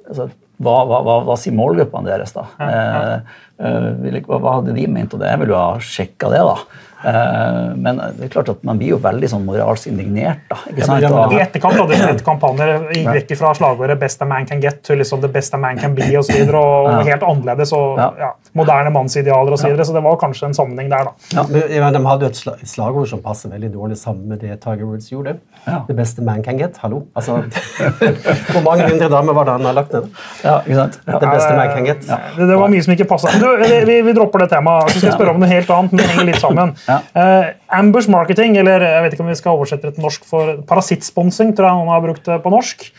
[0.08, 2.46] altså, hva, hva, hva, hva sier målgruppene deres, da?
[2.60, 5.14] Ja, eh, ikke- hva, hva hadde de ment?
[5.14, 5.28] Og det?
[5.34, 6.56] Jeg ville jo ha sjekka det, da.
[7.00, 10.58] Eh, men det er klart at man blir jo veldig sånn moralsk indignert, da.
[10.68, 11.00] ikke sant?
[11.00, 14.26] ja, men Og- I etterkant hadde de sett kampanjer gikk vekk fra slagordet 'best a
[14.28, 17.00] man can get' til liksom 'the best a man can be' og og Ja.
[17.12, 17.72] helt annerledes.
[17.72, 18.32] og Ja.
[18.54, 21.04] Moderne mannsidealer og så videre, så det var kanskje en sammenheng der.
[21.04, 21.10] da.
[21.32, 21.42] Ja.
[21.48, 25.08] Men, de hadde jo et slagord som passer veldig dårlig sammen med det Tiger Woods
[25.10, 25.38] gjorde.
[25.66, 25.84] Ja.
[25.88, 26.76] Det beste man can get.
[26.82, 27.06] Hallo.
[27.16, 27.32] Altså,
[28.52, 30.08] Hvor mange hundre damer var det han har lagt ned?
[30.44, 31.00] Ja, ikke sant?
[31.06, 31.18] Ja.
[31.18, 32.00] Det beste man can get.
[32.36, 33.28] Det, det var mye som ikke passa.
[33.28, 34.90] Vi, vi, vi dropper det temaet.
[34.92, 36.74] Så skal jeg spørre om noe helt annet, men det henger litt sammen.
[36.88, 40.58] Eh, ambush marketing, eller jeg vet ikke om vi skal oversette det til norsk for
[40.70, 42.90] parasittsponsing, tror jeg noen har brukt det på norsk.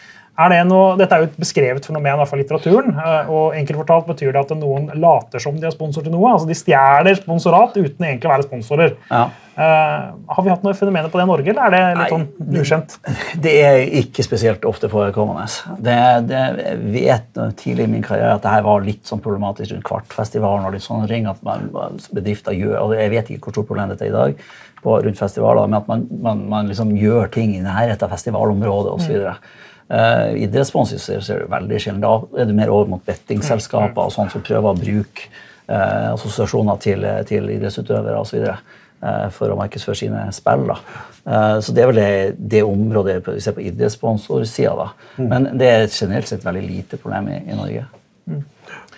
[0.41, 2.95] Er det noe, dette er jo et beskrevet fenomen i hvert fall litteraturen.
[2.95, 6.34] eh, og enkelt fortalt betyr det at noen later som de er sponsor til noe.
[6.34, 8.97] altså De stjeler sponsorat uten egentlig å være sponsorer.
[9.12, 9.30] Ja.
[9.51, 12.06] Uh, har vi hatt noe fenomener på det i Norge, eller er det litt Nei,
[12.13, 12.93] sånn ukjent?
[13.43, 15.43] Det er ikke spesielt ofte forekommende.
[15.84, 15.97] Det,
[16.30, 19.86] det, jeg vet tidlig i min karriere at det her var litt sånn problematisk rundt
[19.89, 21.27] Kvartfestivalen og litt sånne ting.
[21.30, 21.67] at man,
[22.15, 24.45] bedrifter gjør, og Jeg vet ikke hvor stort problem dette er i dag
[24.82, 28.95] på, rundt festivaler, men at man, man, man liksom gjør ting i nærheten av festivalområdet
[28.95, 29.27] osv.
[29.91, 32.04] Uh, Idrettssponsing ser, ser du veldig sjelden.
[32.04, 35.27] Da er du mer over mot bettingselskaper og sånn som prøver å bruke
[35.67, 38.47] uh, assosiasjoner til, til idrettsutøvere osv.
[39.01, 40.67] Uh, for å markedsføre sine spill.
[40.69, 40.75] Da.
[41.25, 42.12] Uh, så det er vel det,
[42.54, 44.91] det området vi ser på idrettssponsorsida.
[45.17, 45.25] Mm.
[45.25, 47.88] Men det er generelt sett veldig lite problem i, i Norge.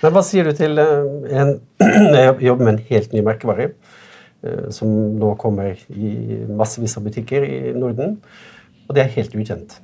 [0.04, 1.54] Men hva sier du til eh, en
[2.18, 3.70] Jeg jobber med en helt ny merkevare.
[4.44, 8.18] eh, Som nå kommer i massevis av butikker i Norden.
[8.88, 9.78] Og det er helt ukjent.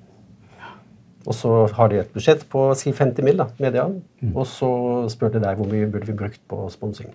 [1.30, 3.38] Og så har de et budsjett på si 50 mill.
[3.38, 3.86] da, media.
[4.34, 4.70] Og så
[5.14, 7.12] spør de deg hvor mye burde vi brukt på sponsing.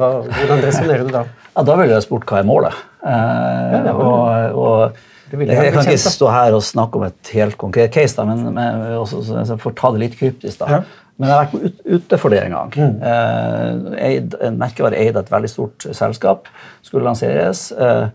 [0.00, 1.26] Hvordan resonnerer du da?
[1.56, 2.76] Ja, Da ville jeg spurt hva er målet.
[3.04, 4.98] Eh, ja, og, og
[5.34, 8.54] jeg, jeg kan ikke stå her og snakke om et helt konkret case, da, men,
[8.54, 10.62] men også, jeg får ta det litt kryptisk.
[10.62, 10.78] da.
[10.78, 10.80] Ja.
[11.20, 12.76] Men jeg har vært ut, ute for det en gang.
[13.10, 16.48] Eh, eid, en merkevare eide et veldig stort selskap,
[16.86, 17.66] skulle lanseres.
[17.76, 18.06] Eh,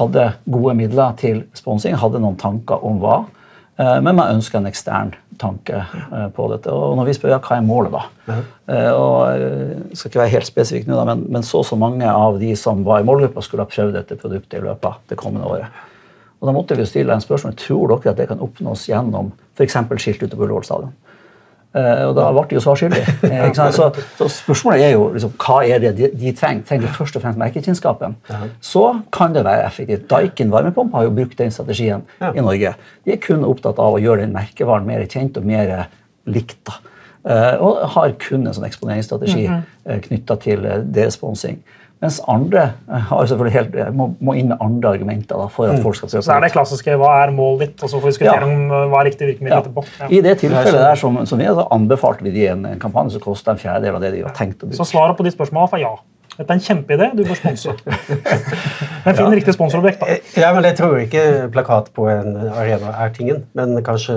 [0.00, 3.18] hadde gode midler til sponsing, hadde noen tanker om hva.
[3.76, 6.72] Eh, men man ønsker en ekstern tanke eh, på dette.
[6.72, 8.36] Og når vi spør ja, hva er målet, da?
[8.72, 11.78] Eh, og jeg skal ikke være helt spesifikk nå, da, men, men så og så
[11.80, 15.02] mange av de som var i målgruppa, skulle ha prøvd dette produktet i løpet av
[15.12, 15.84] det kommende året.
[16.40, 19.32] Og da måtte vi jo stille en spørsmål tror dere at det kan oppnås gjennom
[19.56, 19.76] f.eks.
[20.00, 20.92] skilt ute på Ullevål stadion.
[21.76, 23.02] Eh, og da ble de jo svar skyldig.
[23.28, 23.76] Eh, ikke sant?
[23.76, 26.64] så, så spørsmålet er jo liksom, hva er det de, de trenger.
[26.68, 28.16] Trenger de først og fremst merkekjennskapen?
[28.64, 30.08] Så kan det være effektivt.
[30.10, 32.32] Daikin varmepumpe har jo brukt den strategien Ja.
[32.32, 32.74] i Norge.
[33.04, 35.88] De er kun opptatt av å gjøre den merkevaren mer kjent og mer
[36.26, 36.58] likt.
[36.66, 36.78] da.
[37.26, 41.60] Eh, og har kun en sånn eksponeringsstrategi mm knytta til eh, deres sponsing.
[42.04, 45.72] Mens andre eh, har selvfølgelig helt, eh, må, må inn med andre argumenter da, for
[45.72, 48.12] at folk skal Så er det klassiske hva er målet ditt, og så får vi
[48.12, 48.50] diskutere Ja.
[48.50, 49.62] om uh, hva er riktig virkemiddel ja.
[49.64, 49.86] etterpå.
[50.02, 50.10] Ja.
[50.12, 53.56] I det tilfellet der som, som vi anbefalte vi de en, en kampanje som kosta
[53.56, 54.76] en fjerdedel av det de var tenkt å bruke.
[54.76, 55.94] Så svaret på de spørsmålene var ja.
[56.36, 57.72] Dette er en kjempeidé, du bør sponse.
[59.06, 60.18] Men finn riktig sponsorobjekt, da.
[60.36, 61.22] Ja, men Jeg tror ikke
[61.54, 64.16] plakat på en arena er tingen, men kanskje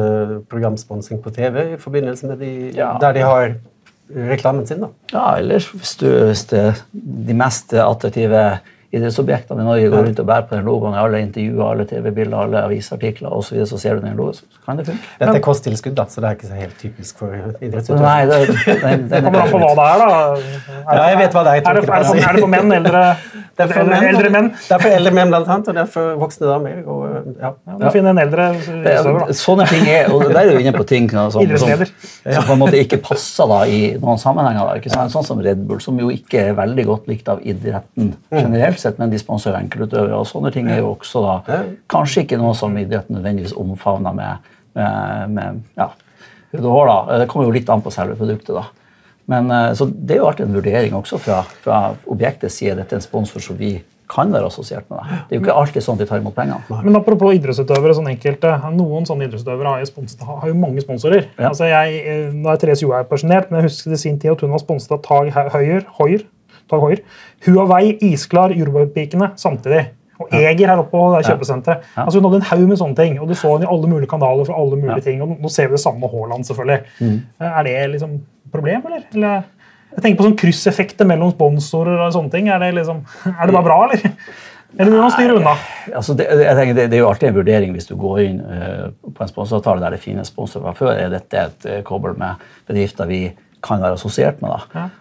[0.52, 2.98] programsponsing på TV i forbindelse med de, Ja.
[3.00, 3.54] der de har
[4.10, 4.82] reklamen sin.
[4.82, 4.90] da.
[5.14, 8.44] Ja, ellers hvis, du, hvis det, de mest attraktive
[8.90, 12.38] idrettsobjektene i Norge går rundt og bærer på den logoen i alle intervjuer, alle TV-bilder,
[12.42, 15.12] alle avisartikler osv., så, videre, så ser du den logoen, så kan det funke.
[15.20, 18.02] Dette er kosttilskudd, da, så det er ikke så helt typisk for idrettsutøvere.
[18.02, 18.40] Nei, det,
[18.86, 20.24] den, den, Kommer an på hva det er, da.
[20.80, 22.54] Er Ja, jeg vet hva det er, Er det, er det, for, er- det for
[22.56, 23.04] menn, eldre,
[23.60, 24.50] Det er for eldre, menn, eldre menn?
[24.56, 26.82] Det er for eldre menn, blant annet, og det er for voksne damer.
[26.90, 27.06] Og,
[27.44, 27.54] ja.
[27.70, 29.38] Ja, du finne en eldre utøver, da.
[29.44, 31.86] Sånne ting er, og Der er du inne på ting som, som, som,
[32.50, 34.66] på en måte ikke passer da, i noen sammenhenger.
[34.66, 35.14] Da, ikke sant?
[35.14, 39.00] Sånn som Red Bull, som jo ikke er veldig godt likt av idretten generelt sett,
[39.02, 40.18] men de sponser jo enkeltutøvere.
[40.18, 41.62] og Sånne ting er jo også da,
[41.92, 45.92] kanskje ikke noe som idretten nødvendigvis omfavner med, med, med ja,
[46.54, 46.92] hud og hår.
[46.92, 47.22] da.
[47.24, 48.56] Det kommer jo litt an på selve produktet.
[48.56, 48.68] da.
[49.30, 52.76] Men, eh, så Det er jo alltid en vurdering også fra, fra objektets side.
[52.80, 53.78] Dette er en sponsor som vi
[54.10, 55.00] kan være assosiert med.
[55.06, 55.18] det.
[55.30, 56.82] Det er jo ikke alltid sånn de tar imot pengene.
[56.82, 61.28] Men apropos idrettsutøvere, sånn enkelte, Noen sånne idrettsutøvere har jo, sponset, har jo mange sponsorer.
[61.38, 61.52] Ja.
[61.52, 64.42] Altså jeg, eh, nå er Therese Johaug pensjonert, men jeg husker det sin tid at
[64.42, 66.26] hun var sponset av Tag Høyer, Hoyer,
[66.70, 67.02] Tag Hoyer,
[67.46, 69.88] Huawei, Isklar, Jordbærpikene samtidig.
[70.20, 71.86] Og Eger her oppe på kjøpesenteret.
[71.96, 74.10] Altså Hun hadde en haug med sånne ting, og du så henne i alle mulige
[74.12, 74.98] kanaler for alle mulige Ja.
[75.00, 75.06] Mm.
[75.06, 75.22] ting.
[75.24, 77.24] og Nå ser vi det samme med Haaland, selvfølgelig.
[77.40, 78.20] Er det liksom
[78.52, 79.06] problem, eller?
[79.16, 79.48] eller?
[79.96, 82.50] Jeg tenker på sånn krysseffekter mellom sponsorer og sånne ting.
[82.50, 84.12] Er det, liksom, er det bare bra, eller?
[84.78, 85.56] Eller vil man styre unna?
[85.98, 88.40] Altså det, jeg tenker det, det er jo alltid en vurdering hvis du går inn
[88.44, 90.92] uh, på en sponsoravtale der det finnes sponsorer fra før.
[90.94, 93.24] Er dette et uh, kobbel med bedrifter vi
[93.66, 94.52] kan være assosiert med?
[94.52, 94.84] da?
[94.84, 94.98] Eh,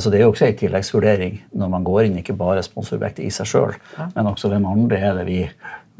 [0.00, 3.30] så det er jo også en tilleggsvurdering når man går inn, ikke bare sponsorobjektet i
[3.34, 3.74] seg sjøl,
[4.14, 5.42] men også hvem andre er det vi,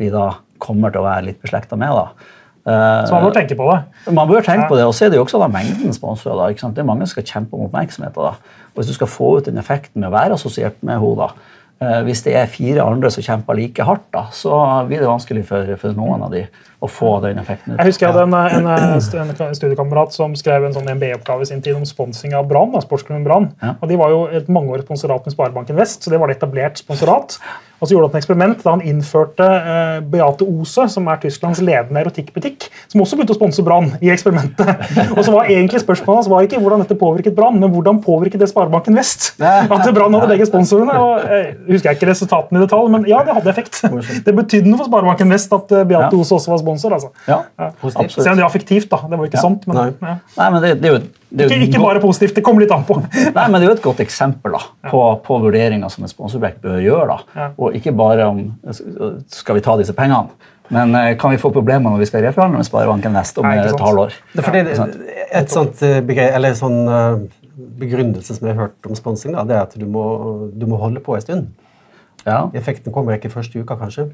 [0.00, 0.30] vi da
[0.62, 1.92] kommer til å være litt beslekta med.
[1.92, 2.06] da.
[2.68, 4.14] Eh, Så man bør tenke på det.
[4.14, 6.36] man bør tenke på det, og så er det jo også da mengden sponsorer.
[6.36, 6.74] da, ikke sant?
[6.74, 8.14] Det er Mange som skal kjempe om oppmerksomheten.
[8.14, 8.34] da.
[8.74, 11.28] Og Hvis du skal få ut den effekten med å være assosiert med henne, da,
[11.80, 15.44] eh, hvis det er fire andre som kjemper like hardt, da, så blir det vanskelig
[15.46, 16.46] for, for noen av de
[16.78, 17.78] å få den effekten ut.
[17.80, 21.62] Jeg husker jeg hadde en, en, en studiekamerat som skrev en sånn MBE-oppgave i sin
[21.64, 22.76] tid om sponsing av Brann.
[22.84, 23.48] sportsklubben Brann.
[23.62, 23.74] Ja.
[23.80, 26.78] Og De var jo et mangeårig sponsorat med Sparebanken Vest, så det var et etablert
[26.78, 27.40] sponsorat.
[27.78, 31.60] Og så gjorde han et eksperiment da han innførte eh, Beate Ose, som er Tysklands
[31.62, 34.82] ledende erotikkbutikk, som også begynte å sponse Brann i eksperimentet.
[35.16, 38.42] Og så var egentlig Spørsmålet hans var ikke hvordan dette påvirket Brann, men hvordan påvirket
[38.42, 39.30] det Sparebanken Vest.
[39.38, 40.96] At Brann hadde begge sponsorene.
[40.98, 43.78] og eh, husker jeg ikke resultatene i detalj, men ja, det hadde effekt.
[44.26, 46.10] Det betydde noe for Sparebanken Vest at eh, Beate.
[46.18, 46.94] Ose også var sponsor.
[46.98, 47.10] altså.
[47.26, 47.40] Ja,
[47.80, 48.12] Positivt.
[48.18, 49.00] Selv om det er affektivt, da.
[49.08, 49.46] Det var jo ikke Ja.
[49.48, 49.66] sant.
[49.66, 49.86] Men, Nei.
[50.04, 50.14] ja.
[50.38, 51.00] Nei, men det, det er jo,
[51.32, 52.34] det er jo ikke, ikke bare positivt.
[52.36, 52.98] Det kommer litt an på.
[53.38, 56.60] Nei, men Det er jo et godt eksempel da, på, på vurderinger som en sponsorprosjekt
[56.62, 57.08] bør gjøre.
[57.16, 57.18] da.
[57.40, 57.48] Ja.
[57.58, 58.44] Og ikke bare om
[59.28, 60.28] skal vi ta disse pengene,
[60.70, 63.56] men eh, kan vi få problemer når vi skal reforhandle med Sparebanken Vest om Nei,
[63.64, 64.12] et halvår?
[64.34, 67.22] Det er fordi det, et sånt eh, begre- eller sånn eh,
[67.80, 70.04] begrunnelse som jeg har hørt om sponsing, da, det er at du må,
[70.52, 71.48] du må holde på en stund.
[72.26, 72.42] Ja.
[72.58, 74.10] Effekten kommer ikke første uka, kanskje.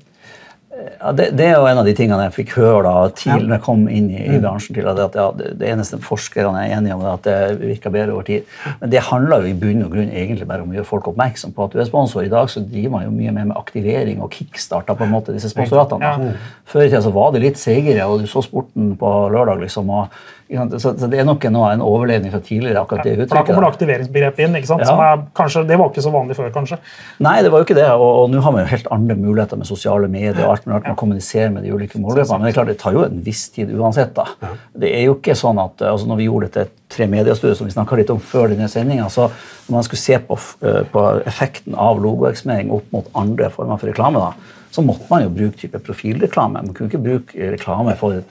[0.75, 3.63] Ja, det, det er jo en av de tingene jeg fikk høre da, tidlig jeg
[3.63, 4.75] kom inn i, i bransjen.
[4.77, 8.17] til at, det ja, det, eneste forskerne er enige om, er at det virker bedre
[8.17, 8.49] over tid.
[8.81, 11.55] Men det handler jo i bunn og grunn egentlig bare om å gjøre folk oppmerksom
[11.55, 12.25] på at du er sponsor.
[12.25, 15.37] I dag så driver man jo mye mer med aktivering og kickstarter på en måte
[15.37, 16.33] disse sponsoratene.
[16.71, 19.63] Før i tida så var det litt seigere, og du så sporten på lørdag.
[19.63, 22.83] liksom, og, så, så det er nok en, en overlevning fra tidligere.
[22.83, 23.55] akkurat det For da uttrykket.
[23.55, 24.59] kommer aktiveringsbegrepet inn.
[24.59, 24.85] ikke sant?
[24.85, 24.91] Ja.
[24.91, 26.81] Som er, kanskje, det var ikke så vanlig før, kanskje.
[27.25, 27.89] Nei, det var jo ikke det.
[27.95, 30.43] Og, og nå har man jo helt andre muligheter med sosiale medier.
[30.45, 32.39] og alt alt mulig rart med å med de ulike målgruppene.
[32.39, 34.15] Men det er klart, det tar jo en viss tid uansett.
[34.15, 34.27] da.
[34.73, 37.75] Det er jo ikke sånn at, altså når vi gjorde dette tre mediestudier som vi
[37.75, 39.29] snakka litt om før denne sendinga, så
[39.69, 43.91] når man skulle se på, eh, på effekten av logoeksponering opp mot andre former for
[43.91, 44.33] reklame, da,
[44.75, 46.59] så måtte man jo bruke type profilreklame.
[46.65, 48.31] Man kunne ikke bruke reklame for et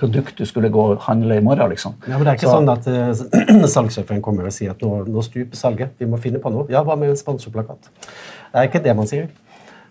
[0.00, 1.70] produkt du skulle gå og handle i morgen.
[1.70, 1.94] liksom.
[2.08, 2.86] Ja, men Det er ikke Så- sånn at
[3.62, 5.94] uh, salgssjefen kommer og sier at nå, nå stuper salget.
[6.00, 6.66] Vi må finne på noe.
[6.68, 7.86] Ja, hva med en sponsorplakat?
[8.02, 9.28] Det er ikke det man sier.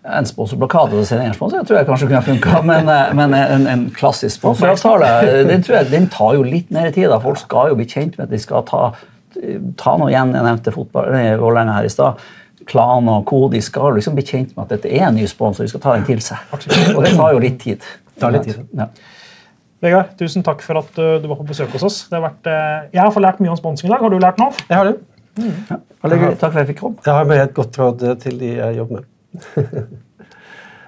[0.06, 4.36] En sponsorblokade og sendingersponsor tror jeg kanskje kunne funka, men, eh, men en, en klassisk
[4.38, 7.08] sponsoravtale eh, den tror jeg, den tar jo litt mer tid.
[7.10, 7.18] da.
[7.24, 8.92] Folk skal jo bli kjent med at de skal ta,
[9.80, 10.36] ta noe igjen.
[10.36, 12.20] Jeg nevnte Vålerenga her i stad.
[12.66, 15.66] Klan og hvor De skal liksom bli kjent med at dette er en ny sponsor.
[15.66, 16.40] De skal ta den til seg.
[16.52, 17.84] Og det tar jo litt tid.
[18.20, 18.64] tar litt tid.
[18.76, 18.90] Ja.
[19.84, 21.98] Vegard, tusen takk for at uh, du var på besøk hos oss.
[22.08, 24.00] Det har vært, uh, jeg har fått lært mye om sponsing i dag.
[24.02, 24.56] Har du lært noe?
[24.70, 24.96] Jeg har det.
[25.36, 25.52] Mm.
[25.68, 25.78] Ja.
[26.06, 27.04] Takk for at jeg fikk komme.
[27.04, 29.96] Jeg har med et godt råd eh, til de jeg jobber med.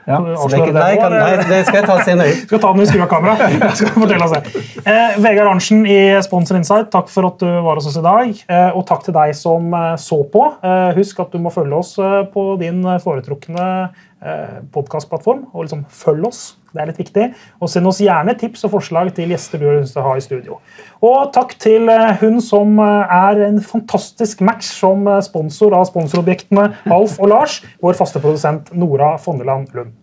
[0.09, 0.19] Ja.
[0.25, 2.37] Det ikke, nei, kan, nei, det skal jeg ta senere.
[2.49, 3.51] skal ta den i skru av kamera.
[3.79, 4.63] Skal fortelle oss det.
[4.89, 8.33] Eh, Vegard Arntzen i Sponsor Insight, takk for at du var hos oss i dag.
[8.49, 10.47] Eh, og takk til deg som eh, så på.
[10.65, 15.51] Eh, husk at du må følge oss eh, på din foretrukne eh, podkastplattform.
[15.53, 16.43] Og liksom følg oss.
[16.75, 17.27] Det er litt viktig.
[17.63, 20.59] Og send oss gjerne tips og forslag til gjester du har å ha i studio.
[21.05, 25.89] Og takk til eh, hun som eh, er en fantastisk match som eh, sponsor av
[25.89, 29.97] sponsorobjektene Alf og Lars, vår faste produsent Nora Fondeland Lund.